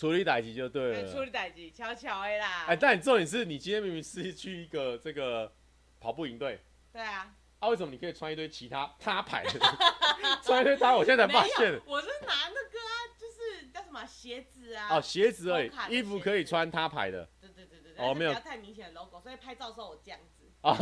[0.00, 1.02] 处理代志就对了。
[1.02, 2.64] 对，处理代志，悄悄的啦。
[2.68, 5.52] 哎，但你重点是你今天明明是去一个这个
[6.00, 6.58] 跑步营队。
[6.90, 7.30] 对啊。
[7.58, 9.60] 啊，为什么你可以穿一堆其他他牌的？
[10.42, 11.78] 穿一堆他，我现在才发现。
[11.84, 14.96] 我是拿那个啊，就是叫什么鞋子啊。
[14.96, 17.28] 哦，鞋子而已，衣服可以穿他牌的。
[17.38, 17.92] 对对对对。
[17.98, 18.30] 哦，没有。
[18.30, 20.50] 不要太明显的 logo，所以拍照的时候我这样子。
[20.62, 20.72] 啊，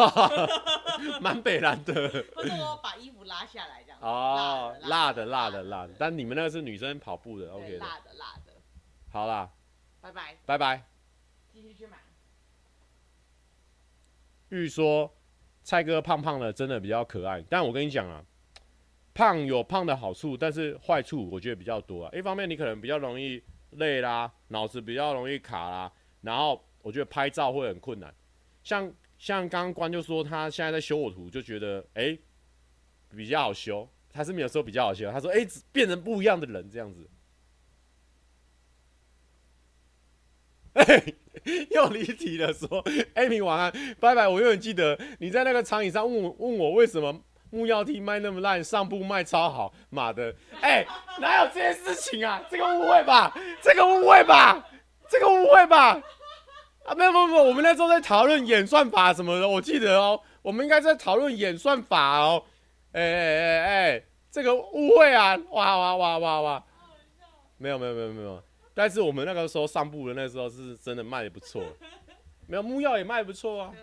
[1.21, 1.95] 蛮北蓝的。
[2.37, 3.99] 或者我把衣服拉下来这样。
[4.01, 7.79] 哦，辣的辣的辣的，但你们那个是女生跑步的，OK 的。
[7.79, 8.48] 辣的辣的。
[9.11, 9.51] 好啦，
[10.01, 10.37] 拜拜。
[10.45, 10.85] 拜拜。
[11.53, 11.97] 继续去买。
[14.51, 15.13] 玉说
[15.63, 17.43] 蔡哥胖胖的，真的比较可爱。
[17.49, 18.25] 但我跟你讲啊，
[19.15, 22.11] 胖有胖的好处，但是坏处我觉得比较多啊。
[22.15, 28.15] 一方面你可能比较容易累啦，脑子比较容易卡啦，然后我觉得拍照会很困难。
[28.63, 32.21] 像像刚刚关就说他现在在修我图，就觉得哎、欸、
[33.11, 33.89] 比较好修。
[34.11, 37.09] 他是没有说比较好修，他说哎、欸、变成不一样的人这样子。
[41.71, 42.83] 又离题了说，说
[43.15, 44.29] Amy 晚安，拜拜。
[44.29, 50.35] 我永远记得你在那个长椅上问我问我为什么木曜 T 卖那么烂，上部卖超好，妈的！
[50.61, 50.85] 哎、
[51.21, 52.43] 哪有这件事情啊？
[52.51, 54.63] 这个误会吧，这个误会吧，
[55.09, 56.01] 这个误会吧。
[56.85, 62.45] 啊，没有没有没有，我们那时候在讨论演算法什么的，我记得哦，我们应该在讨论演算法哦。
[62.93, 66.65] 哎哎哎哎，这个误会啊，哇哇哇哇哇！
[67.59, 68.43] 没有没有没有没有，
[68.79, 71.61] 但是我们那个时候上部的那时候是真的卖的不错，
[72.47, 73.75] 没有木药也卖不错啊。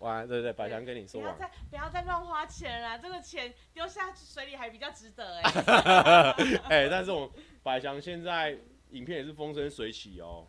[0.00, 1.36] 晚安，对对，百强跟你说晚安。
[1.38, 6.32] 不要再不要再乱花钱了，这个钱丢下水里还比较值得哎。
[6.68, 8.54] 哎，但是我百强现在
[8.90, 10.46] 影片也是风生水起哦。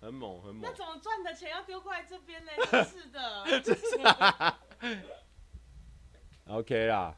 [0.00, 0.60] 很猛，很猛。
[0.62, 2.50] 那怎么赚的钱要丢过来这边呢？
[2.82, 3.44] 是的。
[6.48, 7.14] OK 啦，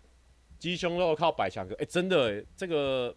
[0.59, 1.73] 鸡胸肉靠百强哥。
[1.77, 3.15] 哎、欸，真的，这个，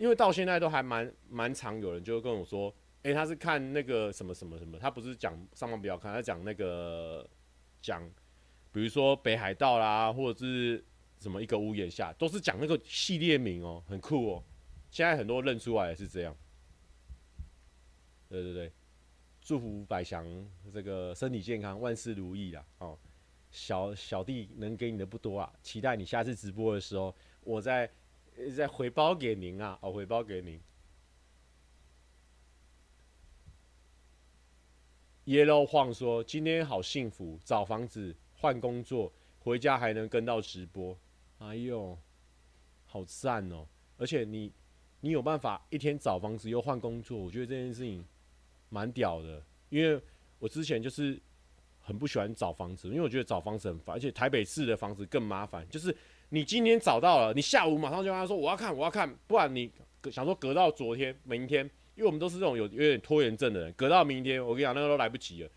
[0.00, 7.28] 因为到现在都还蛮蛮常有人就跟我说，哎、他是看那个什么什么什么，他不是讲上方不要看，他讲那个
[7.82, 8.02] 讲，
[8.72, 10.82] 比如说北海道啦，或者是
[11.18, 14.42] 什么一个屋檐下，都是讲那个系列名哦，很酷哦。
[14.90, 16.34] 现在很多认出来是这样。
[18.26, 18.72] 对对对，
[19.42, 20.26] 祝福百祥
[20.72, 22.64] 这个身体健康，万事如意啦！
[22.78, 22.98] 哦，
[23.50, 27.90] 小小弟能给你的不多啊，期待你下次直播的时候，我在
[28.54, 30.60] 再回报给您啊，哦，回报给您。
[35.26, 40.96] Yellow 晃说今天好幸福，找房子换工作，回家还能跟到直播，
[41.38, 41.98] 哎呦，
[42.86, 43.66] 好赞哦！
[43.96, 44.52] 而且你
[45.00, 48.04] 你有办法一天找房子又换工作，我觉得这件事情。
[48.72, 50.00] 蛮屌的，因为
[50.38, 51.20] 我之前就是
[51.80, 55.68] 很不喜欢找房子，因为我觉得找房子很烦，而且台北市的房子更麻烦。
[55.68, 55.92] 就是
[56.30, 59.70] 你今天找到了，你下午马上就跟他说我要看，我要看，不然你
[60.10, 61.64] 想说隔到昨天、明天，
[61.94, 65.50] 因为我们都是这种有有点拖延症的人，隔到明天，我跟你讲那个都来不及了。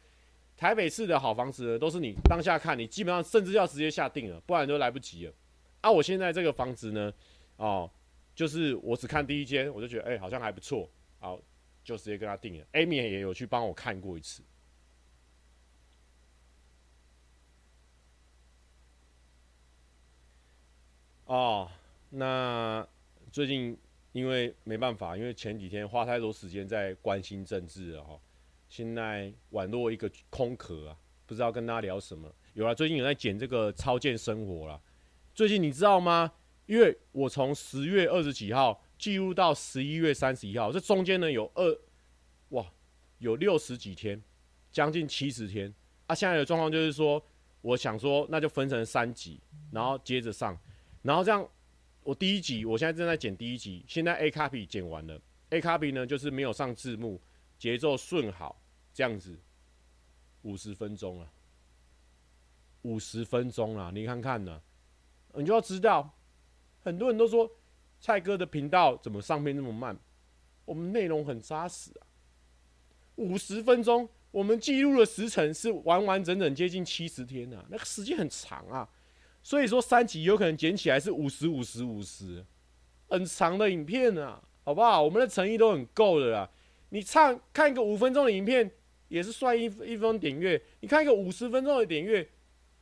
[0.58, 5.34] 台北市的好房子呢，都是你当下看，你基本上甚至要直接下定了，不然都来不及了。
[5.82, 7.14] 啊，我现在这个房子呢，
[7.58, 7.90] 哦，
[8.36, 11.40] 就是我只看第一间，我就觉得哎、好像还不错，好。
[11.84, 14.42] 就直接跟他定了，Amy 也有去帮我看过一次。
[21.34, 21.68] 哦，
[22.12, 22.88] 那
[23.32, 23.76] 最近
[24.12, 28.20] 因为没办法，因为前几天花太多时间在关心政治了哈，
[28.70, 32.32] 现在宛若一个空壳啊，不知道跟大家聊什么。
[32.54, 34.80] 有了，最近有在剪这个超健生活了。
[35.34, 36.32] 最近你知道吗？
[36.68, 38.84] 因为我从十月二十几号。
[39.00, 41.78] 记录到十一月三十一号，这中间呢有二，
[42.50, 42.66] 哇，
[43.18, 44.22] 有六十几天，
[44.72, 45.74] 将近七十天。
[46.06, 47.22] 啊，现在的状况就是说，
[47.62, 49.42] 我想说，那就分成三集，
[49.74, 50.58] 然后接着上，
[51.04, 51.48] 然后这样，
[52.02, 57.22] 我第一集，我现在正在剪第一集，现在 A copy 剪完了，A copy 呢就是没有上字幕，
[57.60, 58.60] 节奏顺好，
[58.92, 59.38] 这样子，
[60.42, 61.32] 五十分钟了，
[62.82, 64.60] 五十分钟了，你看看呢，
[65.36, 66.18] 你就要知道，
[66.82, 67.50] 很多人都说。
[68.06, 69.98] 蔡哥的频道怎么上片那么慢？
[70.66, 72.04] 我们内容很扎实啊，
[73.16, 78.90] 五十分钟，我们记录的时程是完完整整接近七十天呐，那个时间很长啊。
[79.44, 82.44] 所以说三集有可能剪起来是五十五十五十，
[83.10, 85.04] 很长的影片啊，好不好？
[85.04, 86.50] 我们的诚意都很够的啦。
[86.90, 88.72] 你唱看一个五分钟的影片，
[89.10, 92.28] 也是算一一分点阅；你看一个五十分钟的点阅。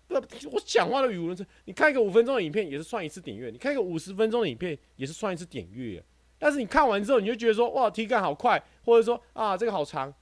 [0.08, 1.46] 我讲话的语无伦次。
[1.64, 6.04] 你看一个五分钟的影片也是算一次点阅，你看一个五十分钟的影片也是算一次点阅。
[6.38, 10.14] 但是你看完之后，你就觉得说哇，体感好快，或者说啊，这个好长。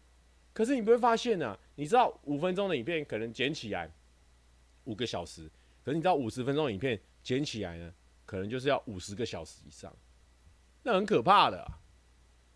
[0.53, 1.59] 可是你不会发现呢、啊？
[1.75, 3.91] 你知道五分钟的影片可能剪起来
[4.83, 5.49] 五个小时，
[5.83, 7.93] 可是你知道五十分钟影片剪起来呢，
[8.25, 9.95] 可能就是要五十个小时以上，
[10.83, 11.65] 那很可怕的、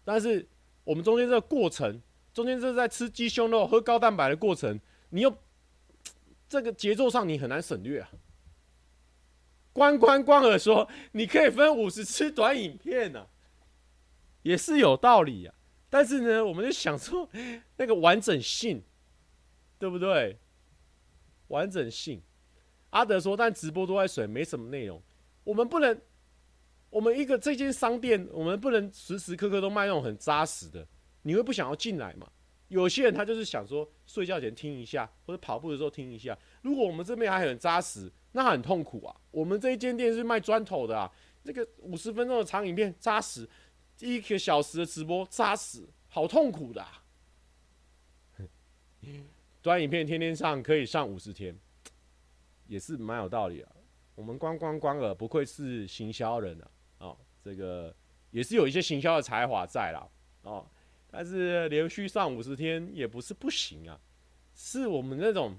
[0.03, 0.47] 但是
[0.83, 2.01] 我们中间这个过程，
[2.33, 5.35] 中间这是在吃鸡胸肉、喝高蛋白的过程，你又。
[6.49, 8.11] 这个节奏上你很难省略啊。
[9.71, 13.27] 关关关尔说，你可以分五十次短影片呢、啊，
[14.43, 15.55] 也是有道理啊。
[15.89, 17.27] 但是呢，我们就想说
[17.77, 18.83] 那个完整性，
[19.79, 20.37] 对不对？
[21.47, 22.21] 完整性。
[22.93, 25.01] 阿德说，但直播都在水，没什么内容。
[25.43, 25.99] 我们不能，
[26.91, 30.87] 我们一个这间商店，我们不能时时刻刻都卖那种很扎实的，
[31.23, 32.31] 你会不想要进来嘛？
[32.67, 36.37] 有些人他就是想说，睡觉前听一下，或者跑步的时候听一下。
[36.61, 39.15] 如果我们这边还很扎实，那很痛苦啊。
[39.31, 41.11] 我们这一间店是卖砖头的啊，
[41.43, 43.49] 这个五十分钟的长影片扎实，
[44.01, 47.03] 一个小时的直播扎实，好痛苦的啊。
[49.63, 51.57] 短影片天天上可以上五十天，
[52.67, 53.71] 也是蛮有道理啊。
[54.15, 56.67] 我们关关关了不愧是行销人啊，
[56.99, 57.95] 哦，这个
[58.31, 60.07] 也是有一些行销的才华在啦，
[60.43, 60.65] 哦，
[61.09, 63.99] 但是连续上五十天也不是不行啊，
[64.53, 65.57] 是我们那种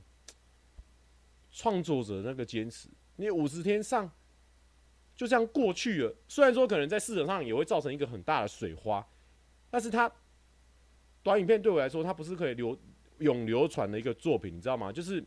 [1.50, 4.10] 创作者那个坚持，你五十天上
[5.16, 9.06] 就这样过去了，虽然说可能在市场上也会造成一个很大的水花，
[9.70, 10.10] 但是它
[11.22, 12.78] 短影片对我来说，它不是可以流。
[13.20, 14.90] 永流传的一个作品，你知道吗？
[14.90, 15.24] 就是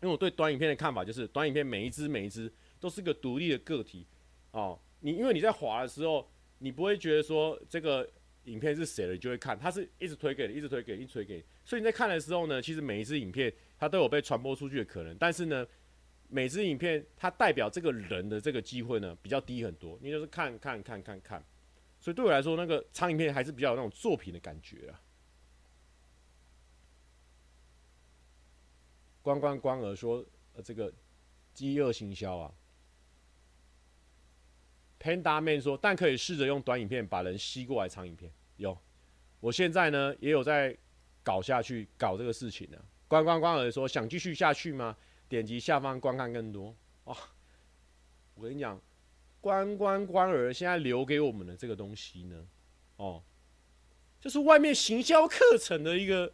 [0.00, 4.06] 因为我对短影片的看法，就是短影片每一只每一只都是个独立的个体
[4.52, 4.78] 哦。
[5.00, 8.08] 你因为你在滑的时候，你不会觉得说这个
[8.44, 11.44] 影片是谁的，你就会看，它是一直推给你，一直推给你，一直推给你。
[11.64, 15.66] 所以你在看的时候呢，其实每一只影片它都有被传播出去的可能，但是呢，
[16.28, 19.98] 每支影片它代表这个人的这个机会呢比较低很多。
[20.00, 21.44] 你就是看看看看看，
[22.00, 25.00] 所以对我来说，那个长影片还是比较有那种作品的感觉啊。
[29.28, 30.24] 关关关儿说
[30.56, 30.90] ：“呃，这个
[31.52, 32.50] 饥饿行销啊。
[34.98, 38.78] ”Panda Man 说：“但可以试着用短影片把人吸过来长影片。”有，
[39.40, 40.74] 我现在呢也有在
[41.22, 42.84] 搞下去搞这个事情呢、啊。
[43.06, 44.96] 关关关儿说：“想继续下去吗？”
[45.28, 46.74] 点击下方观看更多。
[47.04, 47.14] 哦，
[48.34, 48.80] 我跟你讲，
[49.42, 52.46] 关关关儿现在留给我们的这个东西呢，
[52.96, 53.22] 哦，
[54.18, 56.32] 就是外面行销课程的一个。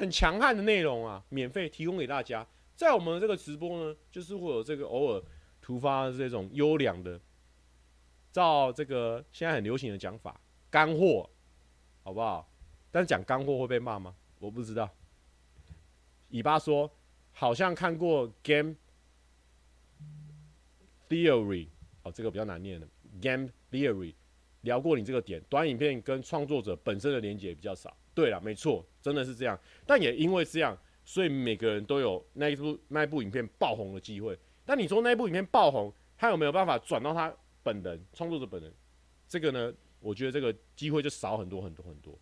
[0.00, 2.46] 很强悍的内容啊，免费提供给大家。
[2.74, 5.22] 在我们这个直播呢，就是会有这个偶尔
[5.60, 7.20] 突发这种优良的，
[8.32, 11.28] 照这个现在很流行的讲法，干货，
[12.02, 12.50] 好不好？
[12.90, 14.16] 但是讲干货会被骂吗？
[14.38, 14.88] 我不知道。
[16.30, 16.90] 尾巴说，
[17.32, 18.76] 好像看过 Game
[21.10, 21.68] Theory，
[22.04, 22.88] 哦，这个比较难念的
[23.20, 24.14] Game Theory，
[24.62, 27.94] 聊过你这个点，短影片跟创作者本身的连接比较少。
[28.20, 29.58] 对了，没错，真的是这样。
[29.86, 34.38] 但也因为这样，所以每个人都有那一部那一部影片爆红的机会。
[34.66, 38.70] 但你说那一部影片爆红，他有没有办法转到他本人创作者本人？
[39.26, 42.18] 这个呢，我觉得这个机会就少很多很多很多。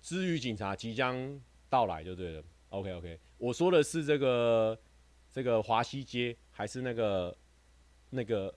[0.00, 2.44] 至于警察即将到来就对了。
[2.68, 4.78] OK OK，我说的是这个
[5.32, 7.36] 这个华西街还是那个
[8.08, 8.54] 那个？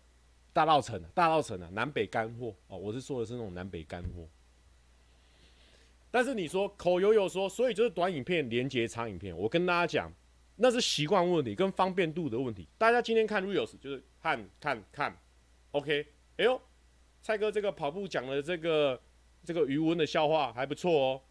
[0.56, 4.26] 大稻埕，大稻埕啊，南北干货哦，我是说的是那种南北干货。
[6.10, 10.10] 但是你说口友友说，所以就是短影片连接长影片，我跟大家讲，
[10.56, 12.65] 那是习惯问题跟方便度的问题。
[12.78, 15.18] 大家今天看 reels 就是看看看
[15.72, 16.62] ，OK，哎呦，
[17.22, 18.98] 蔡哥这个跑步讲的这个
[19.44, 21.22] 这个余温的笑话还不错哦，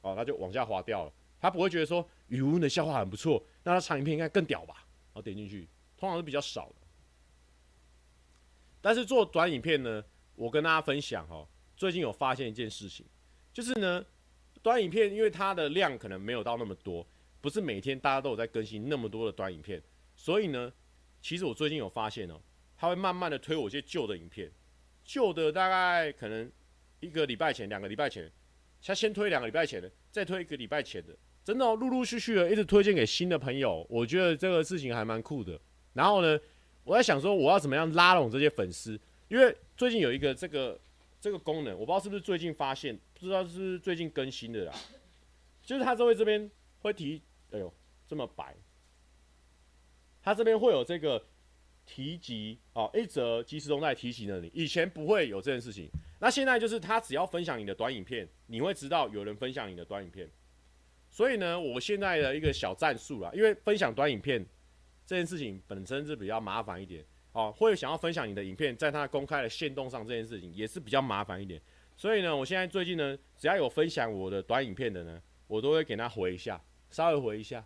[0.00, 4.74] 哦，他就往下滑掉了，他不会觉得说余温的笑话很不错，那他长影片应该更屌吧？
[5.12, 6.85] 然后点进去，通常是比较少的。
[8.86, 10.00] 但是做短影片呢，
[10.36, 11.44] 我跟大家分享哦，
[11.76, 13.04] 最近有发现一件事情，
[13.52, 14.06] 就是呢，
[14.62, 17.04] 短影片因为它的量可能没有到那么多，
[17.40, 19.82] 不是每天大家都有在更新那么多的短影片，
[20.14, 20.72] 所以呢，
[21.20, 22.40] 其实我最近有发现哦，
[22.76, 24.52] 它会慢慢的推我一些旧的影片，
[25.04, 26.48] 旧的大概可能
[27.00, 28.30] 一个礼拜前、两个礼拜前，
[28.80, 35.60] 他先推两个礼拜前的，再推一个礼拜前的，真的，陆陆续续的一直推荐给新的朋友，我觉得这个事情还蛮酷的。
[35.92, 36.38] 然后呢，
[36.86, 38.98] 我在想说，我要怎么样拉拢这些粉丝？
[39.26, 40.78] 因为最近有一个这个
[41.20, 44.72] 这个功能，我不知道是不是最近发现，不知道是不是最近更新的啦。
[45.64, 46.48] 就是他这位这边
[46.82, 47.20] 会提，
[47.50, 47.74] 哎呦，
[48.06, 48.54] 这么白，
[50.22, 51.20] 他这边会有这个
[51.84, 55.88] 提及哦，一则即时动态提醒了你，以前不会有这件事情。
[56.20, 60.30] 那现在就是他只要分享你的短影片，你会知道有人分享你的短影片。
[61.10, 64.46] 所以呢，我现在的一个小战术啦，因为分享短影片。
[65.06, 71.62] 这件事情本身是比较麻烦一点，哦，会想要分享你的影片在他公开的限动上，这件事情也是比较麻烦一点。
[71.96, 77.64] 所以呢，我现在最近呢，只要有分享我的短影片的呢，我都会给他回一下，稍微回一下，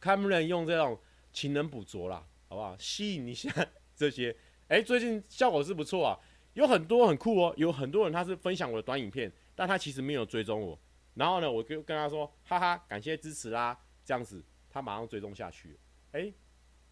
[0.00, 0.98] 看能不能用这种
[1.30, 2.74] 勤能补拙啦，好不好？
[2.78, 3.50] 吸引一下
[3.94, 4.34] 这些，
[4.68, 6.18] 哎，最近效果是不错啊，
[6.54, 10.76] 有很多很酷哦，有很多人他是分享我的短影片，但他其实没有追踪我，
[11.14, 15.78] 然后呢，我就跟他说，哈哈，感谢支持啦，这样子，他马上追踪下去，
[16.12, 16.32] 哎。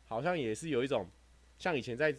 [0.06, 1.06] 好像也是有一种
[1.58, 2.14] 像以前在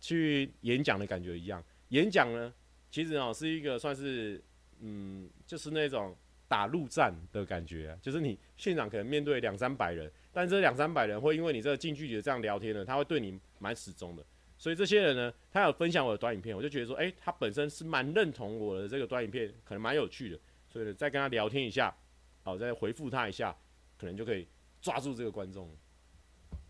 [0.00, 1.62] 去演讲的感觉一样。
[1.88, 2.52] 演讲呢，
[2.90, 4.42] 其实哦是一个算是
[4.80, 6.16] 嗯，就是那种
[6.48, 14.24] 打陆战的感觉，就是你现场可能面对两三百人，但这两三百人会因为你这个近距离的这样聊天呢，他会对你蛮始终的。
[14.56, 20.38] 所以这些人呢，他有分享我的短影片，我就觉得说，哎、他本身是蛮认同我的这个短影片，可能蛮有趣的，
[20.68, 21.94] 所以呢，再跟他聊天一下，
[22.42, 23.54] 好，再回复他一下，
[23.98, 24.46] 可能就可以
[24.80, 25.68] 抓住这个观众。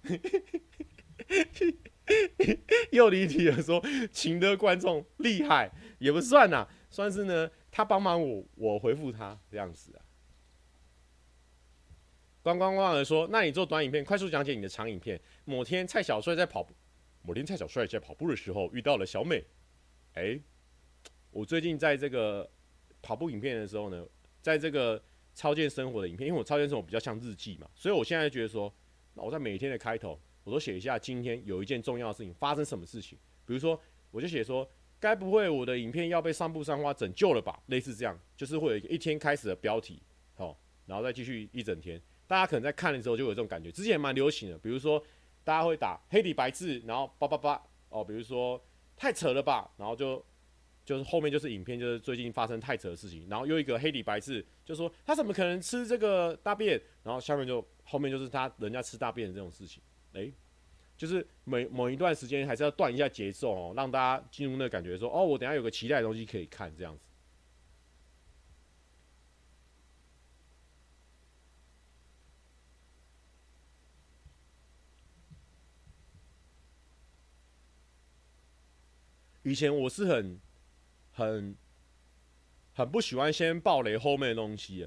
[2.93, 3.83] 又离题了，说
[4.13, 10.05] 请的观众厉害也不算呐，算是呢，他帮忙我，我回复他这样子啊。
[12.43, 15.19] 咣咣咣的说，那你做短影片，快速讲解你的长影片。
[15.47, 16.75] 某天蔡小帅在跑步。
[17.23, 19.43] 某天蔡小帅在跑步的时候遇到了小美，
[20.13, 20.39] 哎、
[21.31, 22.47] 我最近在这个
[23.01, 24.07] 跑步影片的时候呢，
[24.43, 25.03] 在这个
[25.35, 28.71] 超健生活的影片，因为我超健生活比较像日记嘛，所以我现在觉得说，
[29.23, 37.63] 我在每天的开头，我都写一下今天有一件重要的事情发生什么事情，比如说我就写说，该不会我的影片要被散步三花拯救了吧？
[37.67, 40.03] 类似这样，就是会有一个一天开始的标题，
[40.35, 45.03] 好，然后再继续一整天，大家可能在看的时候就有这种感觉，之前蛮流行的，比如说。
[45.47, 48.59] 大家会打黑底白字，然后叭叭叭哦，比如说
[48.97, 50.25] 太扯了吧，然后就
[50.85, 59.83] 就是后面就是影片，就是最近发生太扯的事情，然后又一个黑底白字，就说他怎么可能吃这个大便，然后下面就后面就是他人家吃大便的这种事情，
[60.13, 60.33] 诶，
[60.97, 67.09] 就是每某一段时间还是要断一下节奏哦，让大家进入那个感觉，说哦，我等下有个期待的东西可以看这样子。
[79.47, 80.41] 以前我是很、
[81.15, 81.57] 很、
[82.75, 84.87] 很不喜欢先爆雷后面的东西，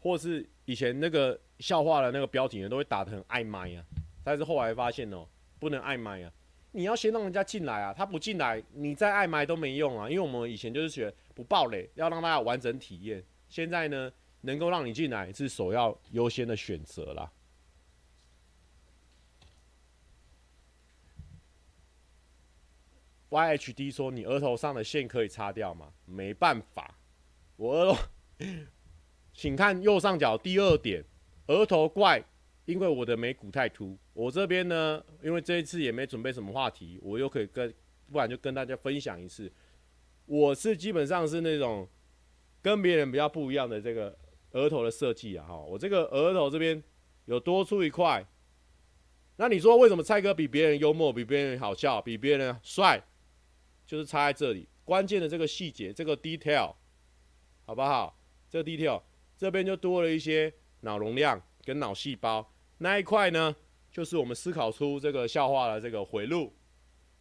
[0.00, 3.84] 或是以前那个笑话的那个标题，都会打得很爱麦啊。
[4.24, 5.24] 但是后来发现哦，
[5.60, 6.32] 不能爱麦啊，
[6.72, 10.10] 你要先让人家进来啊，他不进来，你再爱麦都没用啊。
[10.10, 13.22] 因为我们以前就是学不爆雷，要让大家完整体验。
[13.48, 14.10] 现在呢，
[14.40, 17.30] 能够让你进来是首要优先的选择啦。
[23.36, 26.98] YHD 说：“你额头上的线可以擦掉吗？”没办法，
[27.56, 27.96] 我额，
[29.34, 31.04] 请看右上角第二点，
[31.48, 32.24] 额头怪，
[32.64, 33.98] 因为我的眉骨太凸。
[34.14, 37.72] 我这边呢，因为这一次也没准备什么话题，我又可以跟，
[38.10, 39.52] 不然就跟大家分享一次。
[40.24, 41.86] 我是基本上是那种
[42.62, 44.16] 跟别人比较不一样的这个
[44.52, 46.82] 额头的设计啊，哈，我这个额头这边
[47.26, 48.26] 有多出一块。
[49.36, 52.98] 那你说为什么蔡哥比别人幽默，比别人好笑，比别人帅？
[53.86, 56.74] 就是插在这里，关键的这个细节，这个 detail，
[57.64, 58.18] 好不好？
[58.50, 59.02] 这个 detail
[59.36, 63.54] 这边就多了一些脑容量跟脑细胞，那一块呢，
[63.90, 66.52] 就是我们思考出这个笑话的这个回路，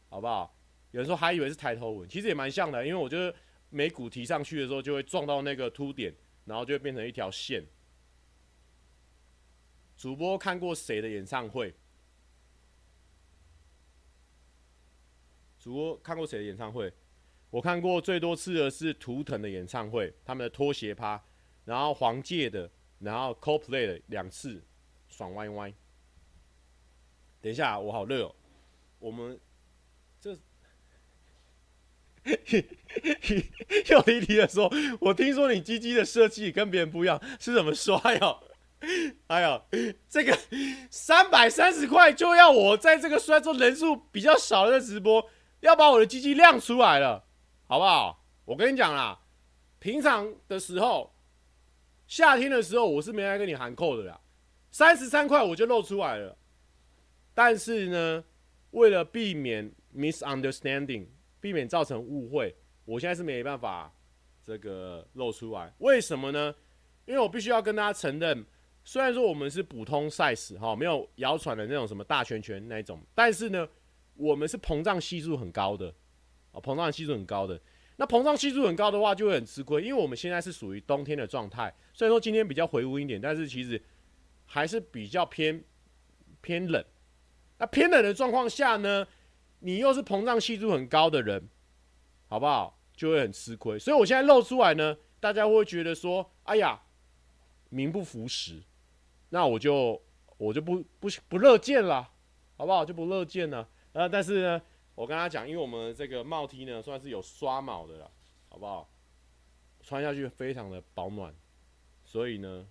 [0.09, 0.57] 好不好？
[0.91, 3.35] 有人说还以为是抬头纹，其实也蛮像的，因为我觉得
[3.69, 6.13] 眉骨提上去的时候，就会撞到那个凸点，
[6.45, 7.65] 然后就会变成一条线。
[9.97, 11.73] 主播看过谁的演唱会？
[15.65, 16.93] 主播看过谁的演唱会？
[17.49, 21.19] 我看过最多次的是图腾的演唱会，他们的拖鞋趴，
[21.63, 24.63] 然后黄玠的，然后 Coldplay 的两次，
[25.09, 25.73] 爽歪歪。
[27.41, 28.35] 等一下，我好热哦。
[28.99, 29.39] 我们
[30.21, 30.37] 这
[33.89, 37.97] 又离题的说，我听说你鸡鸡的设计跟别人不一样，是怎么说？
[37.97, 38.43] 哎呦，
[39.25, 39.65] 哎呦，
[40.07, 40.37] 这个
[40.91, 45.27] 三百三十块就要我在这个虽然说人数比较少的直播。
[45.65, 47.23] 要把我的鸡鸡亮出来了，
[47.65, 48.23] 好不好？
[48.45, 49.19] 我跟你讲啦，
[49.79, 51.11] 平常的时候，
[52.05, 54.21] 夏天的时候，我是没来跟你含扣的啦，
[54.69, 56.37] 三十三块我就露出来了。
[57.33, 58.23] 但是呢，
[58.71, 61.07] 为了避免 misunderstanding，
[61.41, 62.55] 避免造成误会，
[62.85, 63.91] 我现在是没办法
[64.43, 65.73] 这个露出来。
[65.79, 66.53] 为什么呢？
[67.05, 68.45] 因为我必须要跟大家承认，
[68.83, 73.67] 虽然说我们是普通 size 哈，没有谣传的那种什么大圈圈那一种，但是呢。
[74.15, 75.93] 我们是膨胀系数很高的，
[76.51, 77.59] 啊，膨胀系数很高的。
[77.97, 81.73] 那膨胀系数很高的话，就会很吃亏，因为我们现在是属于冬天的状态。
[81.93, 83.81] 虽然说今天比较回温一点，但是其实
[84.45, 85.63] 还是比较偏
[86.41, 86.83] 偏冷。
[87.57, 89.07] 那偏冷的状况下呢，
[89.59, 91.47] 你又是膨胀系数很高的人，
[92.27, 92.79] 好不好？
[92.95, 93.79] 就会很吃亏。
[93.79, 96.81] 所以我现在露出来呢，大家会觉得说：“哎呀，
[97.69, 98.61] 名不符实。”
[99.29, 100.01] 那我就
[100.37, 102.11] 我就不不不乐见了，
[102.57, 102.85] 好不好？
[102.85, 103.69] 就不乐见了。
[103.95, 104.61] 啊但是呢
[104.93, 108.11] 我跟他讲因为我们这个帽 t 呢算是有刷毛的了
[108.49, 108.87] 好不好？
[109.81, 111.33] 穿下去非常的保暖
[112.03, 112.67] 所以呢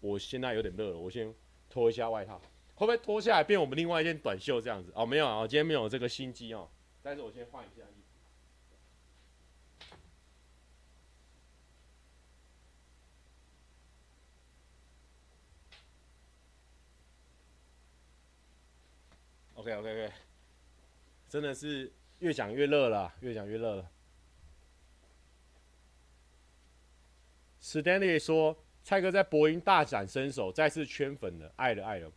[0.00, 1.34] 我现在有点热了我先
[1.68, 2.40] 脱一下外套。
[2.74, 4.90] 会不会脱下来变我们另外一件短袖这样子？
[4.94, 6.68] 哦没有啊今天没有这个心机哦
[7.02, 8.08] 但是我先换一下衣服。
[19.54, 20.29] Ok ok ok
[21.30, 23.88] 真的是越讲越热了，越讲越热了。
[27.62, 32.10] Stanley 说：“蔡哥在博音大展身手，再次圈粉了，爱了爱了。”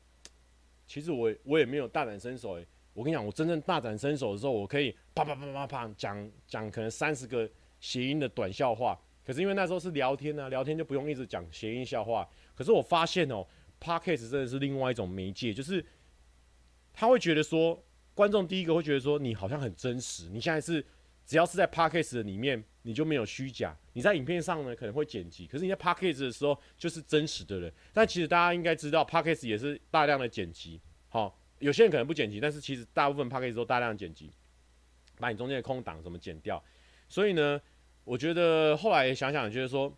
[0.88, 7.48] 其实我我也没有大展身手诶，我跟你讲，我真正大展身手的时候，我可以啪啪啪啪啪讲讲可能三十个
[7.80, 9.00] 谐音的短笑话。
[9.24, 12.28] 可是因为那时候是聊天呢、啊，聊天就不用一直讲谐音笑话。
[12.56, 13.46] 可是我发现哦
[13.80, 15.86] ，Podcast 真的是另外一种媒介，就是
[16.92, 17.80] 他会觉得说，
[18.14, 20.86] 观众第一个会觉得说你好像很真实，你现在是
[21.26, 22.64] 只要是在 Podcast 的里面。
[22.86, 27.72] 你就没有虚假，你在影片上呢可能会剪辑，可是你在 Podcast 的时候就是真实的人。
[27.94, 30.82] 但其实大家应该知道，Podcast 也是大量的剪辑。
[31.08, 34.30] 好，有些人可能不剪辑，但是其实大部分 Podcast 都大量剪辑，
[35.18, 36.62] 把你中间的空档怎么剪掉。
[37.08, 37.58] 所以呢，
[38.04, 39.90] 我觉得后来想想，觉得说，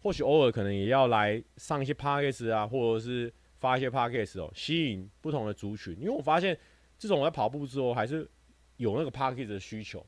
[0.00, 5.96] 或许偶尔可能也要来上一些 Podcast 啊，或者是发一些 Podcast 哦，吸引不同的族群。
[5.98, 6.56] 因为我发现，
[7.00, 8.30] 这种我在跑步之后还是
[8.76, 10.04] 有那个 Podcast 的需求。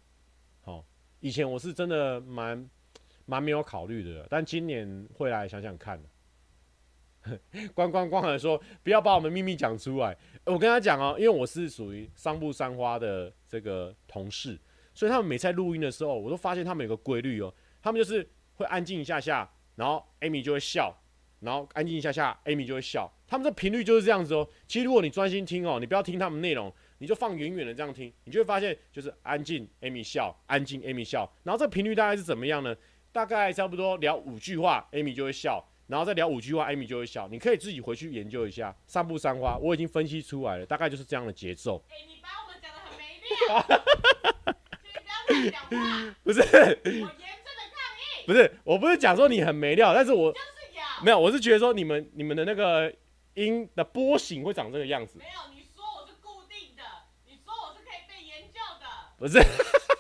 [0.61, 0.85] 好
[1.21, 2.69] 以前我是真的蛮
[3.25, 5.99] 蛮没有考虑的，但今年会来想想看。
[7.73, 10.15] 关关关的说，不要把我们秘密讲出来。
[10.45, 14.59] 我跟他讲哦，因为我是属于桑布三花的这个同事，
[14.93, 20.95] 所以他们每次在录音的时候，我都发现他们有个规律哦，他们就是会安静一下下，然后 Amy 就会笑，
[21.41, 23.11] 然后安静一下下，Amy 就会笑。
[23.29, 24.47] 他们的频率就是这样子哦。
[24.67, 26.75] 其实如果你专心听哦，你不要听他们内容。
[27.03, 31.29] 你就放远远的这样听，你就会发现就是安静，Amy 笑，安静，Amy 笑。
[31.43, 32.77] 然后这个频率大概是怎么样呢？
[33.11, 37.27] 大概差不多聊五句话，Amy 就会笑，然后再聊五句话，Amy 就会笑。
[37.27, 41.85] 你可以自己回去研究一下，三步三花，我已经分析出来了，大概就是这样的节奏。
[41.91, 43.67] 哎、欸，你把我们讲得很没料，
[45.27, 46.15] 请你不要讲话。
[46.23, 48.27] 不是，我严正的抗议。
[48.29, 50.45] 不是，我不是讲说你很没料，但是我就是
[50.77, 52.95] 有，没有，我是觉得说你们你们的那个
[53.35, 55.19] 音的波形会长这个样子。
[55.19, 55.52] 没有。
[59.23, 59.39] 不是，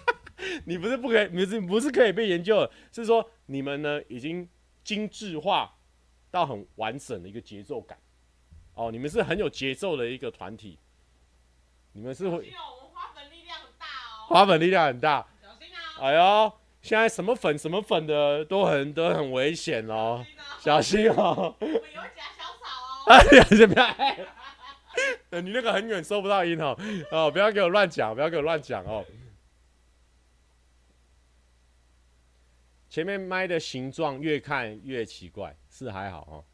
[0.66, 2.70] 你不是不可以，你是不是可以被研究的？
[2.90, 4.48] 是说你们呢已经
[4.82, 5.76] 精致化
[6.28, 7.96] 到很完整的一个节奏感
[8.74, 10.76] 哦，你们是很有节奏的一个团体，
[11.92, 12.36] 你们是会。
[12.36, 14.26] 我们花粉力量很大哦。
[14.26, 15.24] 花粉力量很大。
[15.40, 16.00] 小心啊！
[16.00, 16.52] 哎呦，
[16.82, 20.26] 现在什么粉什么粉的都很都很危险哦，
[20.58, 21.54] 小心哦。
[21.60, 23.14] 我们有假小草哦。
[23.14, 23.96] 哎呀，怎么样？
[25.30, 26.76] 你那个很远收不到音哦，
[27.10, 29.04] 哦，不要给我乱讲，不要给我乱讲哦。
[32.90, 36.44] 前面麦的形状越看越奇怪，是还好哦。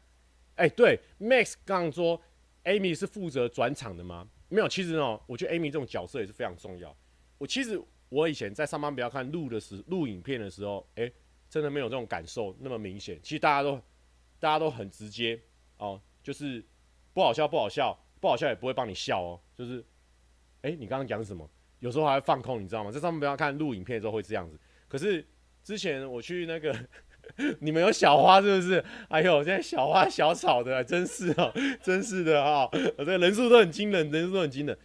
[0.55, 2.21] 哎、对，Max 刚说
[2.63, 4.25] Amy 是负责转场的吗？
[4.47, 6.95] 没有，其实哦，我觉得 Amy 这种角色也是非常重要。
[7.37, 11.11] 我其实我以前在上班不要看录的时录影片的时候，哎、
[11.49, 13.19] 真的没有这种感受那么明显。
[13.21, 13.75] 其实大家都
[14.39, 15.37] 大家都很直接
[15.77, 16.65] 哦，就是
[17.13, 17.97] 不好笑不好笑。
[18.19, 19.83] 不好笑也不会帮你笑哦，就是，
[20.61, 21.49] 哎、你刚刚讲什么？
[21.79, 22.91] 有时候还会放空，你知道吗？
[22.91, 24.59] 在上面不要看录影片的时候会这样子。
[24.87, 25.25] 可是
[25.63, 26.75] 之前我去那个，
[27.61, 28.83] 你们有小花是不是？
[29.07, 34.77] 哎呦，现在小花小草的，真是哦，真是的哦，我这人数都很惊人，人数都很惊人。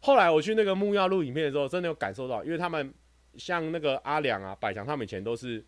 [0.00, 2.92] 后来我去那个木曜录影片的时候，真的有感受到，因为他们
[3.36, 5.64] 像那个阿良啊、百强，他们以前都是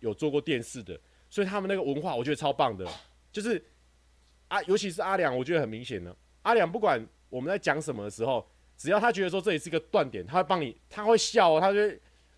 [0.00, 1.00] 有做过电视的，
[1.30, 2.86] 所以他们那个文化我觉得超棒的，
[3.32, 3.64] 就是
[4.48, 6.14] 啊，尤其是阿良，我觉得很明显呢。
[6.42, 11.78] 阿良不管我们在讲什么的时候，只要他觉得说这里是一个断点，他会帮你，他会笑，他就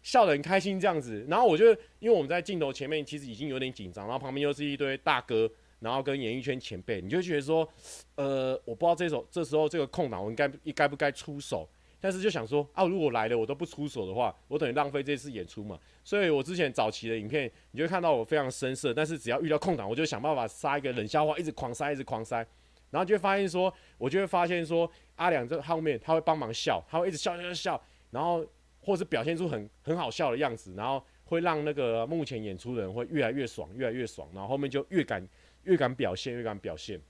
[0.03, 1.25] 笑得很开心这样子。
[1.29, 7.69] 然后我就因为我们在镜头前面其实已经有点紧张，然后旁边又是一堆大哥，然后跟演艺圈前辈，你就觉得说，
[8.17, 11.69] 呃，我不知道这时候这时候这个空档我应该应该不该出手，
[12.01, 15.79] 但是就想说啊，如果来了我都不出手的话，我等于浪费这次演出嘛。
[16.03, 22.45] 所以我之前早期的影片，你就看到我非常生涩，但是只要遇到空档，我就想办法塞一个冷笑话，一直狂塞，一直狂塞。
[22.93, 28.47] 然后就会发现说，我就会发现说，阿良这后面他会帮忙笑，他会一直笑笑笑，然后
[28.81, 35.27] 或是表现出很很好笑的样子，然后会让那个目前演出的人会越来越爽，越来越爽，然后后面就越敢
[35.63, 37.01] 越敢表现，越敢表现。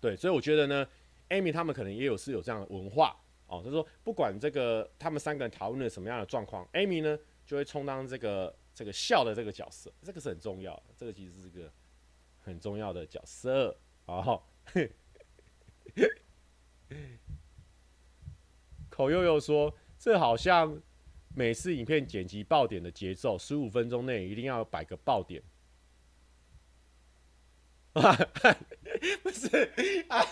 [0.00, 0.86] 对，所以我觉得呢
[1.30, 3.16] ，Amy 他们可能也有是有这样的文化
[3.48, 11.72] 哦，就是说不管这个他们三个人讨论了什么样的状况，Amy 呢就会充当这个这个笑的这个角色，这个是很重要的，这个其实是一个
[12.40, 13.76] 很重要的角色，
[14.06, 14.40] 哦。
[18.88, 20.80] 口又又说：“这好像
[21.34, 25.42] 每次影片剪辑爆点的节奏，十五分钟内一定要摆个爆点。
[29.22, 29.70] 不是
[30.08, 30.24] 啊，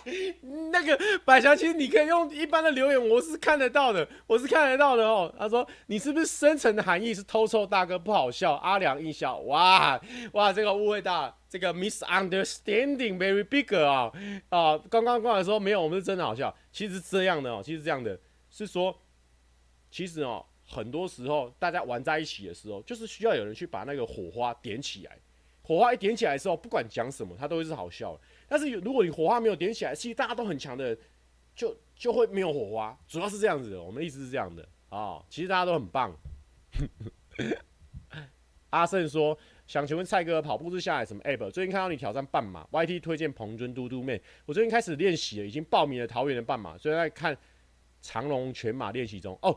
[0.71, 5.33] 那个百祥，其实你可以用一般的留言，我是看得到的，我是看得到的哦。
[5.39, 8.55] 他说你是不是深层的含义是偷臭大哥不好笑？
[8.55, 10.01] 阿良一笑，哇
[10.33, 14.13] 哇，这个误会大，这个 misunderstanding very big 啊
[14.51, 14.79] 啊！
[14.91, 16.55] 刚刚过来说没有，我们是真的好笑。
[16.73, 18.19] 其实这样的哦，其实这样的
[18.51, 18.97] 是说，
[19.91, 25.19] 其实哦，很多时候大家玩在一起的时候，就是需要有人去把那个火花点起来。
[25.71, 28.21] 火花一点起来的时候，不管讲什么，它都会是好笑。
[28.49, 30.99] 但是如果你火花没有点起来，其实大家都很强的人，
[31.55, 32.99] 就就会没有火花。
[33.07, 36.13] 主要是这样子的，我们的意思是这样的啊、其实大家都很棒。
[38.71, 41.49] 阿胜说：“想请问蔡哥，跑步是下载什么 app？
[41.53, 44.21] 最近看到你挑战半马，YT 推荐彭尊嘟嘟妹。
[44.47, 47.37] 我最近开始练习了，已经报名了桃园的半马，所以在看
[48.03, 49.39] 长龙全马练习中。
[49.43, 49.57] 哦，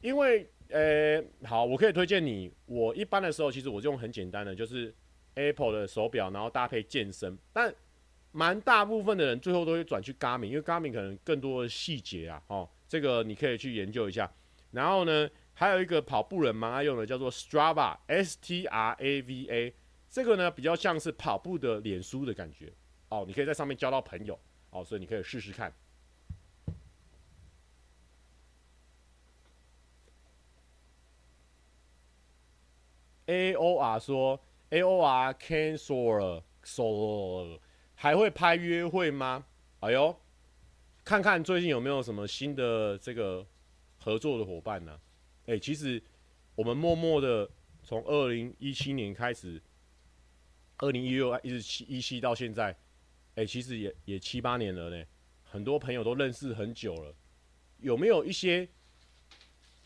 [0.00, 2.52] 因为呃，好，我可以推荐你。
[2.66, 4.92] 我一般的时候，其实我就用很简单的，就是。”
[5.38, 7.72] Apple 的手表，然后搭配健身，但
[8.32, 14.28] 蛮大部分的人最后都会转去 Garmin，因为 Garmin 可能更多的细节啊，哦，这个你可以去研究一下。
[14.72, 19.74] 然后呢，还有一个跑步人蛮爱用的，叫做 Strava，S T R A V A，
[20.10, 22.72] 这个呢比较像是跑步的脸书的感觉，
[23.08, 24.38] 哦，你可以在上面交到朋友，
[24.70, 25.72] 哦，所以你可以试试看。
[33.26, 34.40] A O R 说。
[34.70, 37.60] A O R cancel so
[37.94, 39.46] 还会拍约会吗？
[39.80, 40.14] 哎呦，
[41.04, 43.46] 看看最近有没有什么新的这个
[43.96, 45.00] 合作的伙伴呢、
[45.46, 46.02] 哎、其实
[46.54, 47.48] 我们默默的
[47.82, 49.60] 从二零一七年开始，
[50.78, 52.76] 二零一六一直七一七到现在，
[53.36, 55.04] 哎、其实也也七八年了呢。
[55.42, 57.14] 很多朋友都认识很久了，
[57.78, 58.68] 有没有一些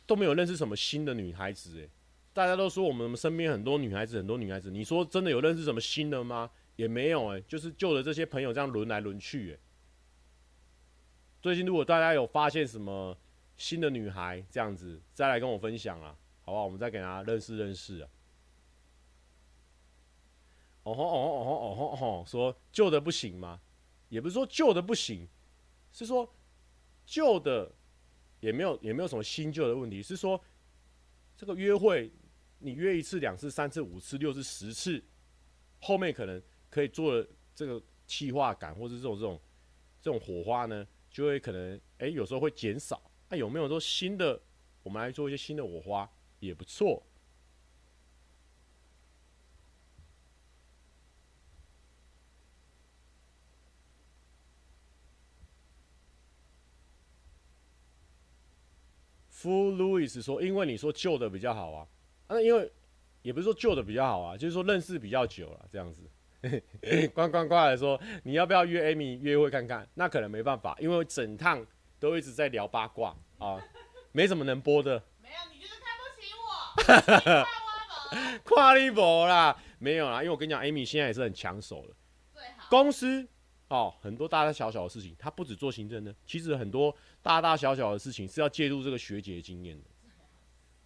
[0.07, 1.85] 都没有认识什么新的女孩子、欸？
[1.85, 1.89] 哎。
[2.33, 4.71] 大家都说我们身边很多女孩子，很多女孩子。
[4.71, 6.51] 你说真的有认识什么新的吗？
[6.77, 9.59] 也没有哎、就是旧的这些朋友这样轮来轮去哎、
[11.43, 13.15] 最近如果大家有发现什么
[13.59, 16.65] 新的女孩这样子，再来跟我分享啊，好不好？
[16.65, 18.09] 我们再给大家认识认识啊。
[20.85, 23.61] 哦吼哦吼哦吼哦吼哦吼，说旧的不行吗？
[24.09, 25.29] 也不是说旧的不行，
[25.93, 26.29] 是说
[27.05, 27.71] 旧的
[28.41, 30.43] 也没有也没有什么新旧的问题，是说
[31.37, 32.11] 这个约会。
[32.63, 35.03] 你约一次、两次、三次、五次、六次、十次，
[35.81, 36.41] 后面可能
[36.71, 39.41] 可以做的这个气化感，或是这种这种
[40.01, 43.11] 这种火花呢，就会可能哎、有时候会减少。
[43.29, 44.41] 那、有没有说新的？
[44.85, 47.05] 我们来做一些新的火花也不错。
[59.33, 61.89] Full Louis 说：“因为你说旧的比较好啊。”
[62.33, 62.71] 那因为
[63.23, 66.03] 也不是说旧的比较好啊，就是说认识比较久了这样子。
[67.15, 69.89] 关关关来说，你要不要约 Amy 约会看看？
[69.95, 71.65] 那可能没办法，因为整趟
[72.01, 73.63] 都一直在聊八卦啊，
[74.11, 75.01] 没什么能播的。
[75.23, 78.41] 没有，你就是看不起我。
[78.43, 81.95] 夸你博啦，没有啦，因为我跟你讲，Amy 现在也是很抢手的。
[82.69, 83.25] 公司
[83.69, 89.91] 哦，很多大大小小的事情，他不止做行政的，其实很多大大小小的事情是要借助这个学姐的经验的。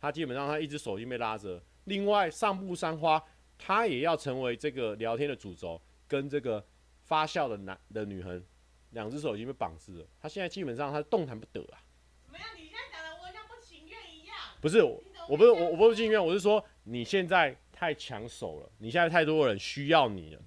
[0.00, 3.22] 他基本上他一只手已经被拉着，另外上部山花，
[3.56, 6.64] 他也要成为这个聊天的主轴，跟这个
[7.02, 8.42] 发笑的男的女横，
[8.90, 10.06] 两只手已经被绑住了。
[10.20, 11.82] 他现在基本上他动弹不得啊。
[12.24, 12.48] 怎么样？
[12.56, 14.36] 你现在讲的我像不情愿一样。
[14.60, 20.40] 不是，我不是我我不是情愿，我是说你现在太抢手了，你现在太多人需要你了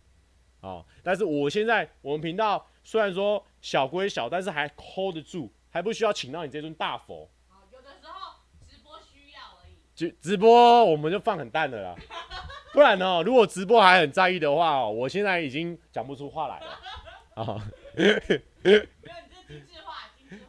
[0.61, 0.85] 啊、哦。
[1.03, 7.29] 但是我现在我们频道虽然说小归小，但是还 hold 得住，还不需要请到你这尊大佛。
[9.99, 11.93] 直直播我们就放很淡的啦，
[12.71, 17.61] 不然呢，如果直播还很在意的话，我现在已经讲不出话来了 啊。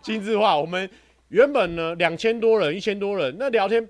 [0.00, 0.88] 精致化，我们
[1.30, 3.88] 原本呢两千多人，一千多人，那聊天，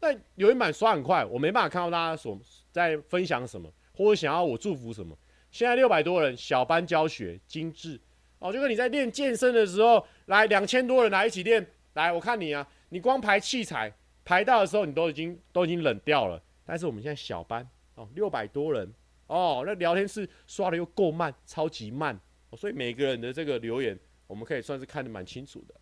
[0.00, 2.38] 那有一版刷很快，我没办法看到大家所
[2.70, 5.16] 在分享什么，或者想要我祝福什么。
[5.50, 7.98] 现在六百多人，小班教学，精致
[8.40, 13.90] 哦，就跟你在练健身的时候，来两千多人来一起练，来我看你啊，你光排器材。
[14.28, 16.38] 排到的时候，你都已经都已经冷掉了。
[16.66, 18.92] 但是我们现在小班哦，六百多人
[19.26, 22.20] 哦，那聊天室刷的又够慢，超级慢，
[22.54, 25.74] 所以每个人的这个留言，我们可以算是看得蛮清楚的。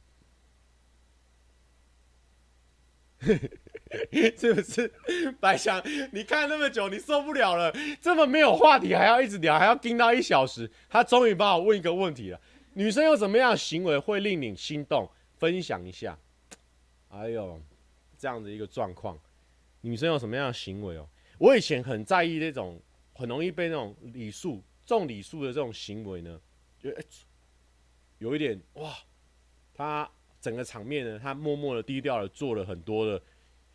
[4.39, 4.95] 是不是？
[5.41, 5.83] 白翔，
[6.13, 10.71] 你看那么久，你受不了了，这么没有话题还要一直聊，还要盯到一小时。
[10.89, 12.41] 他终于帮我问一个问题了：
[12.75, 15.11] 女生有什么样的行为会令你心动？
[15.37, 16.17] 分享一下。
[17.09, 17.61] 哎呦。
[18.19, 19.19] 这样的一个状况，
[19.81, 21.09] 女生有什么样的行为哦？
[21.39, 22.81] 我以前很在意那种
[23.15, 26.41] 很容易被那种礼数重礼数的这种行为呢，
[26.79, 27.05] 就、欸、
[28.19, 28.97] 有一点哇，
[29.75, 30.11] 他
[30.41, 33.23] 整个场面呢，他默默的低调的做了很多的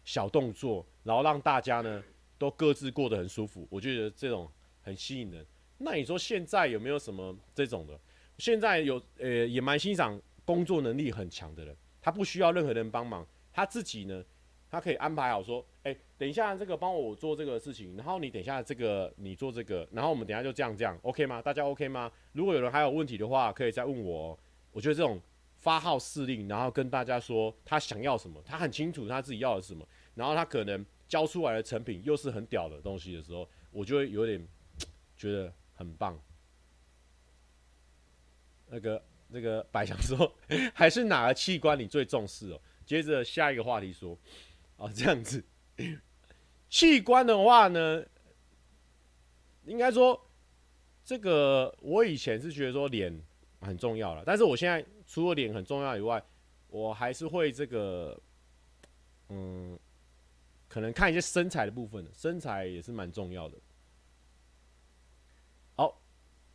[0.03, 2.03] 小动作，然后让大家呢
[2.37, 3.67] 都各自过得很舒服。
[3.69, 5.45] 我觉得这种很吸引人。
[5.77, 7.99] 那你说现在有没有什么这种的？
[8.37, 14.23] 现在有呃、也蛮欣赏工作能力很强的人，他不需要任何人帮忙，他自己呢，
[14.69, 21.41] 他可以安排好说，哎、等一下这个帮我做这个事情，然后你等一下这个你做这个，然后我们等一下就这样这样，OK 吗？
[21.41, 22.11] 大家 OK 吗？
[22.33, 24.37] 如果有人还有问题的话，可以再问我。
[24.71, 25.19] 我觉得这种
[25.57, 34.45] 发号施令，然后跟大家说他想要什么，他很清楚他自己要的是什么，然后他可能交出来的成品又是很屌的东西的时候，我就会有点
[35.17, 35.53] 觉得。
[35.81, 36.15] 很棒。
[38.67, 40.31] 那个那个百祥说，
[40.75, 42.61] 还是哪个器官你最重视哦？
[42.85, 44.17] 接着下一个话题说，
[44.77, 45.43] 哦 这样子，
[46.69, 48.05] 器官的话呢，
[49.65, 50.19] 应该说
[51.03, 53.21] 这个我以前是觉得说脸
[53.61, 56.23] 很重要了，但是我现在除了脸很重要以外，
[56.67, 58.17] 我还是会这个，
[59.29, 59.77] 嗯，
[60.69, 63.57] 可能看一些身材的部分，身材也是蛮重要的。
[65.75, 66.01] 好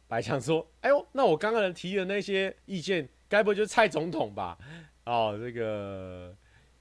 [0.09, 4.57] 白强说：“哎呦，那我刚刚提的那些意见，该不会就是蔡总统吧？
[5.07, 6.36] 哦，这个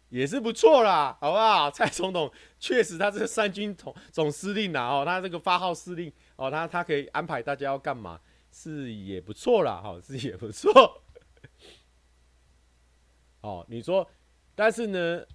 [0.10, 1.70] 也是不错啦，好不好？
[1.72, 8.20] 蔡总统确实他这个三军统总司令呐，哦，他这个发号施令，哦，他他可以安排大家要干嘛，
[8.52, 11.02] 是也不错啦，哈，是也不错。
[13.42, 14.06] 哦，你说，
[14.54, 15.26] 但是呢，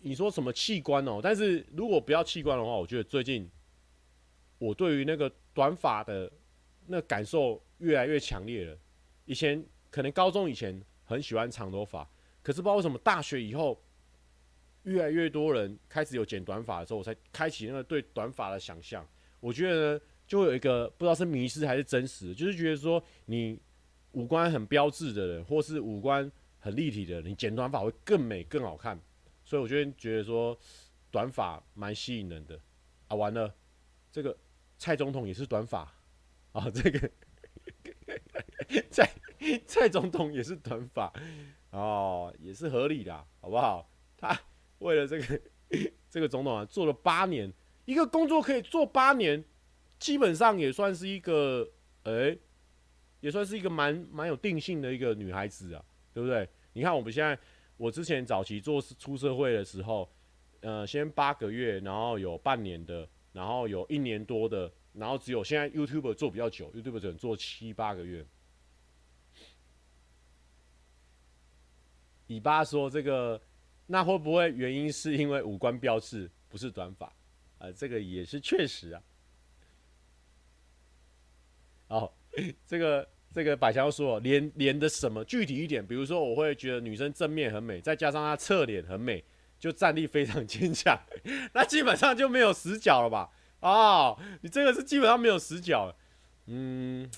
[0.00, 1.20] 你说什么器官哦？
[1.22, 3.48] 但是如果不要器官的话，我觉得最近
[4.58, 6.30] 我对于那个短发的。”
[6.88, 8.76] 那感受越来越强烈了。
[9.24, 12.06] 以前可能高中以前很喜欢长头发，
[12.42, 13.82] 可是不知道为什么大学以后，
[14.82, 19.06] 越来越多人开始有剪短发的时候，我才开启那个对短发的想象。
[19.40, 23.58] 我觉得呢，就会有一个不知道是迷失还是真实，就是觉得说你
[24.12, 29.00] 五官很标致的人，或是五官很立体的人，你剪短发会更美更好看。
[29.44, 30.58] 所以我觉得觉得说
[31.10, 32.58] 短发蛮吸引人的
[33.08, 33.16] 啊。
[33.16, 33.54] 完了，
[34.10, 34.36] 这个
[34.78, 35.92] 蔡总统也是短发。
[36.52, 37.10] 啊、这个
[38.90, 39.10] 蔡
[39.66, 41.10] 蔡总统也是短发，
[41.72, 43.86] 哦，也是合理的，好不好？
[44.16, 44.34] 他
[44.78, 45.40] 为了这个
[46.08, 47.52] 这个总统啊，做了八年，
[47.84, 49.44] 一个工作可以做八年，
[49.98, 51.68] 基本上也算是一个，
[52.04, 52.36] 哎、
[53.20, 56.48] 也算是一个蛮蛮有定性的一个女孩子啊，对不对？
[56.72, 57.38] 你看我们现在，
[57.76, 60.10] 我之前早期做出社会的时候，
[60.60, 64.72] 呃，先八个月，然后有半年的，然后有一年多的。
[64.94, 68.22] 然后只有现在 YouTube 做比较久，YouTube 只能做七八个月。
[72.32, 73.40] 尾巴说这个，
[73.86, 77.12] 那会不会原因是因为五官标志，不是短发？
[77.58, 79.02] 啊、这个也是确实啊。
[81.88, 82.12] 哦，
[82.66, 85.86] 这个这个百强说脸脸的什么具体一点？
[85.86, 89.22] 比如说我会觉得女生正面很美，再加上她侧脸很美，
[89.58, 90.98] 就战力非常坚强，
[91.54, 93.30] 那基本上就没有死角了吧？
[93.60, 95.94] 哦，你这个是基本上没有死角，
[96.46, 97.08] 嗯，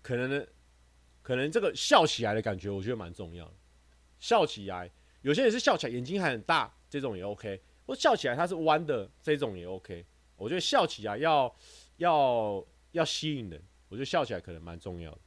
[0.00, 0.46] 可能呢，
[1.28, 3.52] 可能这个笑起来的感觉，我觉得蛮重要的。
[4.18, 10.06] 笑起来，有些人是笑起来眼睛还很大，这种也 OK；或笑起来它是弯的，这种也 OK。
[10.38, 11.54] 我觉得笑起来要
[11.98, 15.18] 要要吸引人，我觉得笑起来可能蛮重要的。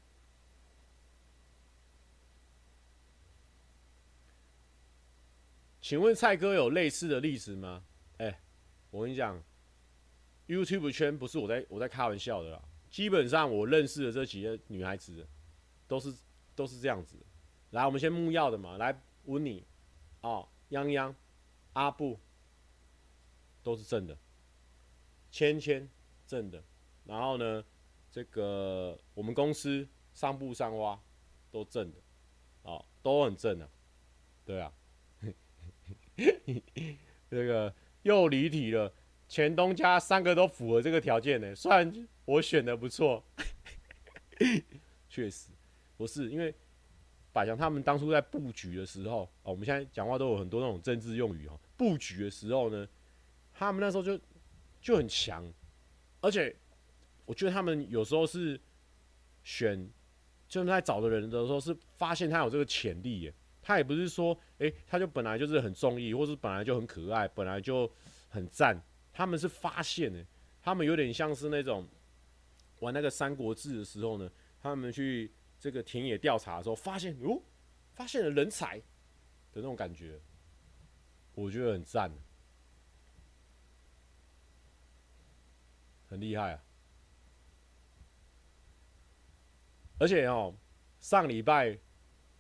[5.82, 7.84] 请问蔡哥有类似的例子吗？
[8.18, 8.42] 哎
[8.90, 9.40] 我跟你讲
[10.48, 12.60] ，YouTube 圈不是我在我在开玩笑的啦。
[12.90, 15.28] 基本上我认识的这几个女孩子，
[15.92, 16.16] 都是
[16.56, 17.18] 都是这样子。
[17.72, 19.68] 来，我们先木曜的嘛，来温妮，
[20.22, 21.14] 哦，泱泱，
[21.74, 22.18] 阿布，
[23.62, 24.18] 都是正的。
[25.30, 25.90] 芊芊，
[26.26, 26.64] 正的。
[27.04, 27.66] 然后呢，
[28.10, 30.98] 这个我们公司上布上挖，
[31.52, 31.98] 都正的，
[32.62, 33.70] 哦，都很正的，
[34.46, 34.72] 对啊，
[37.30, 37.76] 这个。
[38.04, 38.92] 又离题了，
[39.28, 43.24] 前东家三个都符合这个条件呢，算我选的不错，
[45.08, 45.52] 确实
[46.02, 46.54] 不是因为
[47.32, 52.88] 百强他们当初在布局的时候，哦，我们现在讲话都有很多那种政治用语哈，布局的时候呢，
[53.54, 54.20] 他们那时候就
[54.82, 55.46] 就很强，
[56.20, 56.54] 而且
[57.26, 58.60] 我觉得他们有时候是
[59.44, 59.90] 选，
[60.50, 63.34] 就是在找的人的时候是发现他有这个潜力耶。
[63.64, 67.90] 他也不是说，哎、他就本来就是很中意，或是本来就很可爱，本来就
[68.28, 68.76] 很赞。
[69.14, 70.26] 他们是发现的，
[70.64, 71.88] 他们有点像是那种
[72.80, 74.28] 玩那个《三国志》的时候呢，
[74.60, 75.32] 他们去
[75.62, 77.40] 这个田野调查的时候发现哦
[77.94, 80.20] 发现了人才的那种感觉。
[81.36, 82.12] 我觉得很赞。
[86.10, 86.64] 很厉害啊。
[90.00, 90.54] 而且哦
[91.00, 91.78] 上礼拜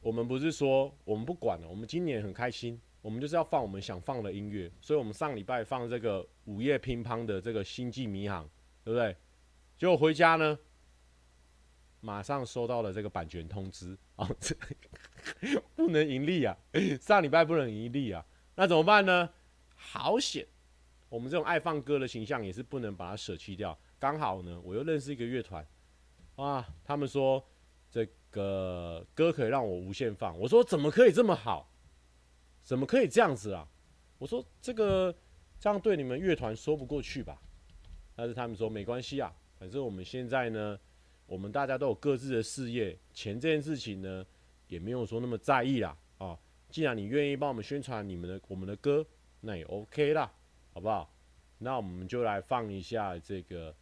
[0.01, 8.49] 我们不是说我们不管了我们今年很开心我们就是要放我们想放的音乐所以我们上礼拜放这个午夜乒乓的这个星际迷航
[8.83, 9.15] 对不对？
[9.77, 10.57] 结果回家呢
[12.01, 14.55] 马上收到了这个版权通知啊， 这
[15.75, 16.57] 不能盈利啊，
[16.99, 18.25] 上礼拜不能盈利啊，
[18.55, 19.29] 那怎么办呢？
[19.75, 20.45] 好险，
[21.09, 23.77] 我们这种爱放歌的形象也是不能把它舍弃掉。
[23.97, 25.65] 刚好呢，我又认识一个乐团，
[26.35, 27.43] 啊，他们说
[27.89, 30.37] 这个歌可以让我无限放。
[30.39, 31.71] 我说怎么可以这么好？
[32.63, 33.67] 怎么可以这样子啊？
[34.17, 35.15] 我说这个
[35.59, 37.41] 这样对你们乐团说不过去吧？
[38.15, 40.79] 但是他们说没关系啊，反正我们现在呢，
[41.31, 44.25] 我们大家都有各自的事业，钱这件事情呢
[44.67, 45.97] 也没有说那么在意啦。
[46.17, 46.37] 啊，
[46.69, 49.05] 既然你愿意帮我们宣传你们的我们的歌，
[49.39, 50.29] 那也 OK 啦，
[50.73, 51.09] 好不好？
[51.57, 53.73] 那我们就来放一下这个。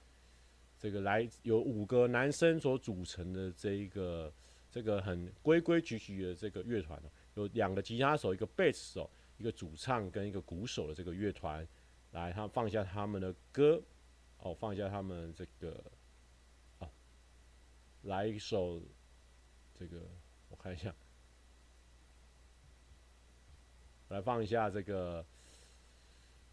[0.82, 4.34] 这个来由五个男生所组成的这一个
[4.72, 6.98] 这个很规规矩矩的这个乐团，
[7.34, 11.68] 有两个吉他手、一个贝斯手、一个主唱跟一个鼓手的这个乐团，
[12.12, 13.82] 来，他放一下他们的歌，
[14.38, 15.84] 哦，放一下他们这个，
[18.04, 18.82] 来一首
[19.78, 20.02] 这个，
[20.50, 20.94] 我看一下，
[24.10, 25.26] 来放一下这个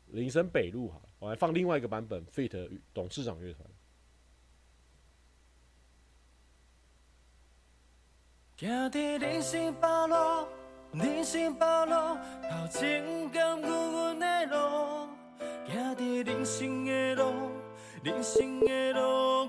[0.09, 2.81] 林森北路哈，我来放另外一个版本，Feat.
[2.93, 3.69] 董事长乐团。
[8.57, 10.49] 行伫人生道路，
[10.93, 11.93] 人生道路，
[12.49, 15.09] 头前甘阮阮的路。
[15.67, 17.51] 行伫人生的路，
[18.03, 19.46] 人生的路，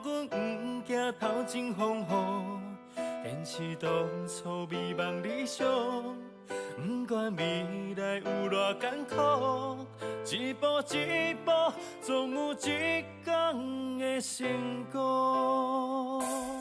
[1.13, 2.05] 头前风雨。
[3.23, 3.89] 坚持当
[4.27, 5.67] 初美梦理想，
[6.77, 9.85] 不管未来有偌艰苦，
[10.31, 11.51] 一步一步，
[12.01, 16.56] 总有一天会成功。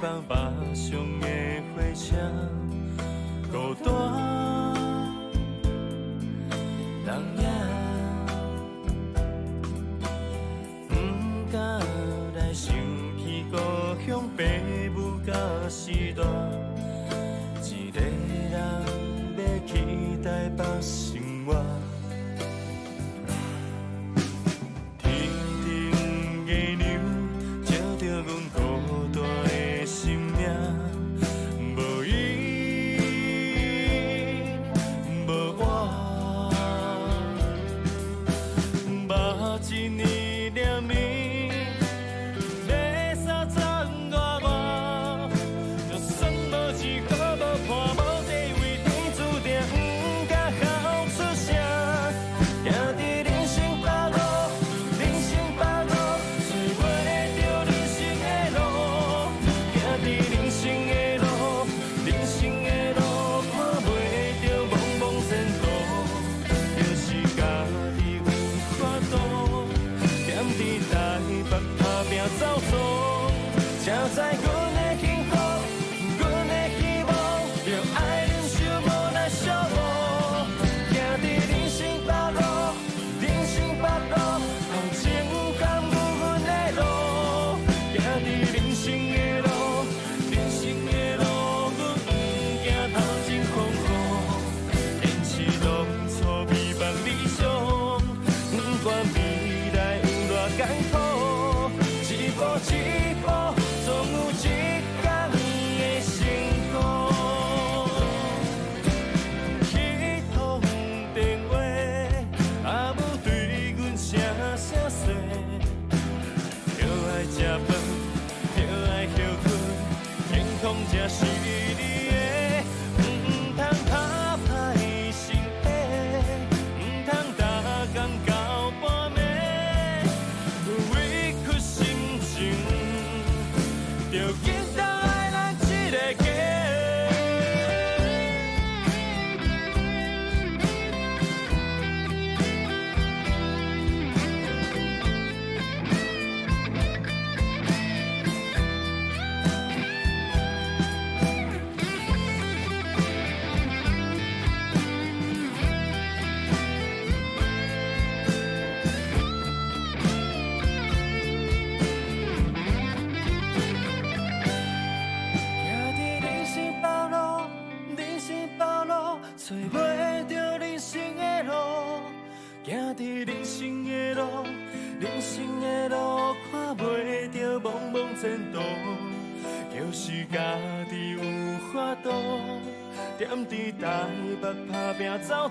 [0.00, 0.34] 放北
[0.74, 1.26] 上的
[1.74, 2.16] 火车，
[3.50, 3.86] 孤单
[7.06, 7.08] 人
[7.38, 7.42] 影，
[10.88, 10.90] 不
[11.52, 11.56] 敢
[12.34, 12.74] 来想
[13.18, 13.56] 起故
[14.04, 14.38] 乡父
[14.94, 15.32] 母甲
[15.68, 16.22] 时代，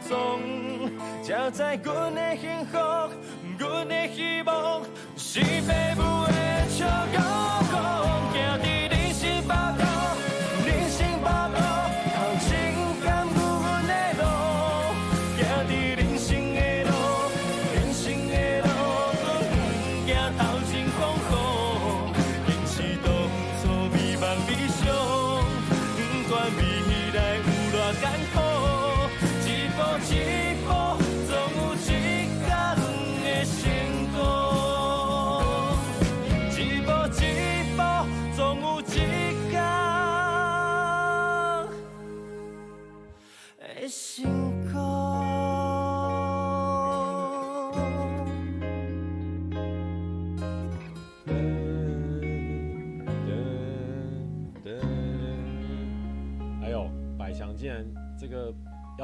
[0.07, 0.39] 拼走
[1.21, 2.77] 总，才知阮的幸福，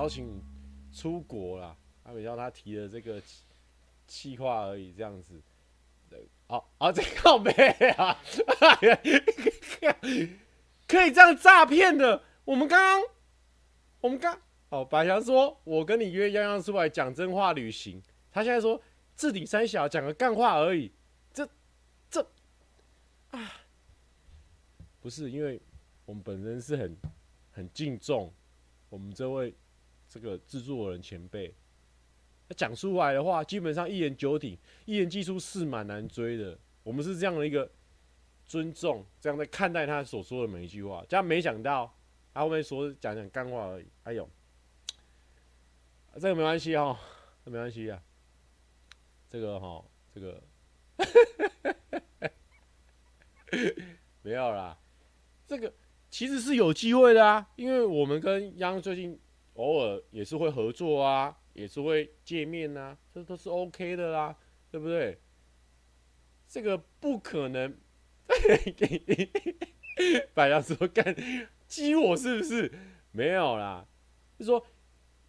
[0.04, 0.44] 邀请
[0.92, 3.22] 出国啦，阿美叫他提的这个
[4.06, 5.42] 企划而已，这样子。
[6.48, 7.52] 哦哦，这靠北
[7.92, 8.20] 啊！
[10.86, 12.22] 可以这样诈骗的？
[12.44, 13.02] 我们刚刚，
[14.02, 14.38] 我们刚
[14.72, 18.04] 哦，白翔说，我跟你约洋洋出来讲真话旅行。
[18.30, 18.82] 他现在说
[19.16, 20.92] 置顶三小讲个干话而已，
[21.34, 21.48] 这
[22.10, 22.22] 这
[23.32, 23.54] 啊，
[25.00, 25.62] 不是因为
[26.06, 26.98] 我们本身是很
[27.54, 28.34] 很敬重。
[28.90, 29.56] 我们这位
[30.14, 31.52] 这个制作人前辈，
[32.48, 34.56] 他讲出来的话，基本上一言九鼎，
[34.86, 36.56] 一言既出，驷马难追的。
[36.84, 37.68] 我们是这样的一个
[38.46, 41.04] 尊重，这样在看待他所说的每一句话。
[41.10, 41.92] 这样没想到，
[42.32, 43.88] 他后面说讲讲干话而已。
[44.04, 44.30] 哎呦，
[46.14, 46.96] 这个没关系哈，
[47.44, 48.00] 这没关系啊。
[49.32, 49.84] 这个哈，
[50.14, 50.44] 这个
[54.22, 54.78] 没有啦，
[55.48, 55.74] 这个。
[56.12, 59.20] 其实是有机会的啊，因为我们跟央最近
[59.54, 64.36] 偶尔也是会合作啊，也是会见面啊，这都是 OK 的啦，
[64.72, 65.20] 对不对？
[66.48, 67.76] 这个不可能，
[70.34, 71.16] 白羊说干
[71.68, 72.72] 激我是不是？
[73.12, 73.86] 没有啦，
[74.38, 74.64] 就说，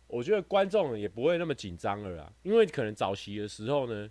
[0.07, 4.11] 我觉得观众也不会那么紧张了啦，因为可能早期的时候呢，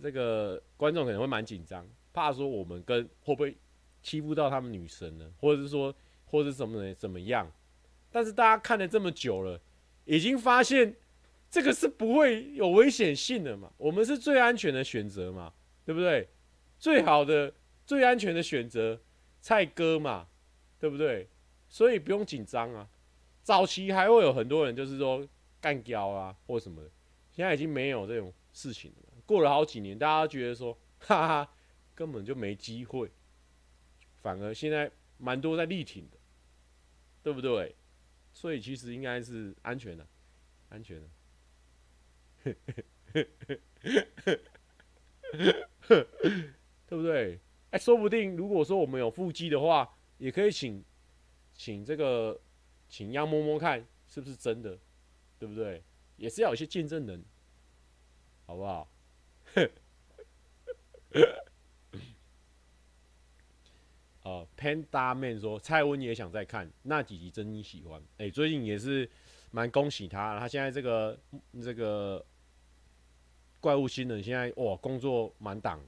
[0.00, 3.56] 这个观众可能会蛮紧张，怕说我们跟会不会。
[4.02, 5.94] 欺负到他们女神呢，或者是说，
[6.24, 7.52] 或者是什么怎么样？
[8.10, 9.60] 但是大家看了这么久了，
[10.04, 10.96] 已经发现
[11.50, 13.72] 这个是不会有危险性的嘛？
[13.76, 15.52] 我们是最安全的选择嘛？
[15.84, 16.28] 对不对？
[16.78, 17.52] 最好的、
[17.84, 19.00] 最安全的选择，
[19.40, 20.26] 蔡哥嘛？
[20.78, 21.28] 对不对？
[21.68, 22.88] 所以不用紧张啊。
[23.42, 25.26] 早期还会有很多人就是说
[25.60, 26.90] 干譙啊，或什么的，
[27.32, 29.08] 现在已经没有这种事情了。
[29.26, 31.52] 过了好几年，大家觉得说，哈哈，
[31.94, 33.10] 根本就没机会。
[34.20, 36.16] 反而现在蛮多在力挺的，
[37.22, 37.74] 对不对？
[38.40, 40.06] 所以其实应该是安全的，
[40.70, 41.06] 安全的，
[46.88, 47.38] 对不对？
[47.70, 50.82] 哎，说不定如果说我们有腹肌的话，也可以请
[51.52, 52.40] 请这个
[52.88, 54.78] 请央摸摸看是不是真的，
[55.38, 55.82] 对不对？
[56.16, 57.22] 也是要有些见证人，
[58.46, 58.90] 好不好？
[64.30, 68.00] 呃，Panda Man 说蔡温也想再看那几集，真喜欢。
[68.18, 69.10] 哎、最近也是
[69.50, 71.18] 蛮恭喜他，他现在这个
[71.60, 72.24] 这个
[73.58, 75.80] 怪物新人现在哇工作满档，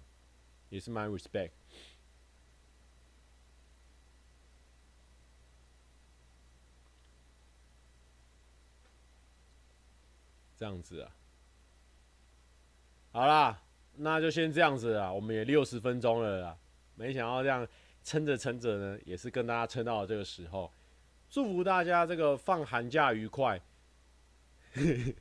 [0.71, 1.53] 也是蛮 respect。
[10.57, 11.15] 这样子啊，
[13.13, 13.63] 好啦，
[13.95, 16.59] 那就先这样子啊，我们也六十分钟了啦，
[16.97, 17.67] 没想到这样。
[18.03, 20.73] 撑着撑着呢，也是跟大家撑到了这个时候，
[21.31, 23.61] 祝福大家这个放寒假愉快。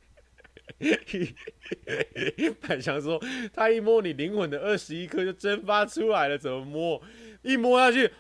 [2.62, 3.22] 百强说，
[3.54, 7.02] 他一摸你灵魂的二十一颗就蒸发出来了，怎么摸？
[7.42, 8.12] 一摸下去，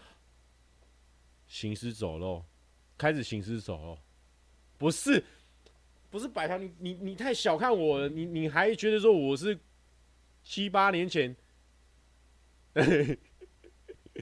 [1.48, 2.46] 行尸走肉，
[2.98, 3.98] 开始行尸走肉。
[4.78, 5.24] 不是，
[6.10, 9.58] 不是百强，你你你太小看我了，你你还觉得说我是
[10.44, 11.36] 七八年前？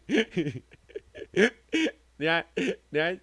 [2.18, 2.46] 你还
[2.90, 3.20] 你还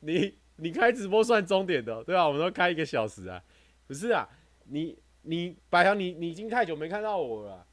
[0.00, 2.26] 你你开直播算终点的，对吧？
[2.26, 3.42] 我们都开一个小时啊，
[3.86, 4.28] 不是啊？
[4.66, 7.66] 你你白羊，你你已经太久没看到我了，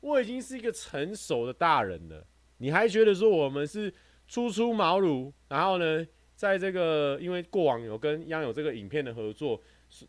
[0.00, 2.26] 我已经是一个成熟的大人了，
[2.58, 3.92] 你还觉得说我们是
[4.28, 5.32] 初出茅庐？
[5.48, 9.60] 然后呢，在这个因为过往有跟央有这个影片的合作，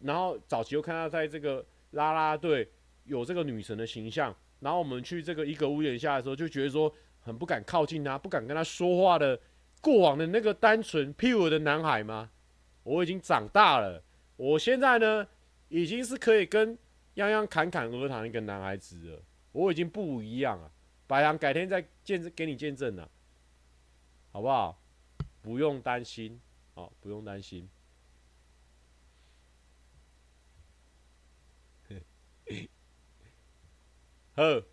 [0.01, 2.69] 然后早期又看到在这个拉拉队
[3.05, 9.39] 有这个女神的形象，然后我们去这个一个屋檐下的时候，就觉得说很不敢靠近他，不敢跟他说话的
[9.81, 12.31] 过往的那个单纯 pure 的男孩吗？
[12.83, 14.01] 我已经长大了，
[14.35, 15.27] 我现在呢，
[15.69, 16.77] 已经是可以跟
[17.15, 20.71] 泱泱侃侃而谈一个男孩子了，我已经不一样了。
[21.05, 23.09] 白羊改天再见证，给你见证了，
[24.31, 24.81] 好不好？
[25.41, 26.39] 不用担心，
[26.73, 27.67] 哦，不用担心。
[34.37, 34.63] 呵，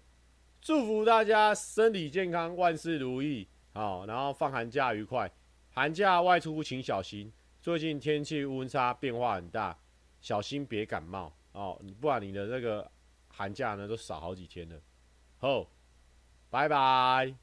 [0.61, 5.31] 祝福大家身体健康，万事如意，好，然后放寒假愉快。
[5.71, 9.77] 寒假外出请小心，最近天气温差变化很大，
[10.21, 11.81] 小心别感冒哦。
[11.99, 12.89] 不然你的那个
[13.29, 14.79] 寒假呢，都少好几天了。
[15.39, 15.67] 好。
[16.51, 17.33] 拜拜。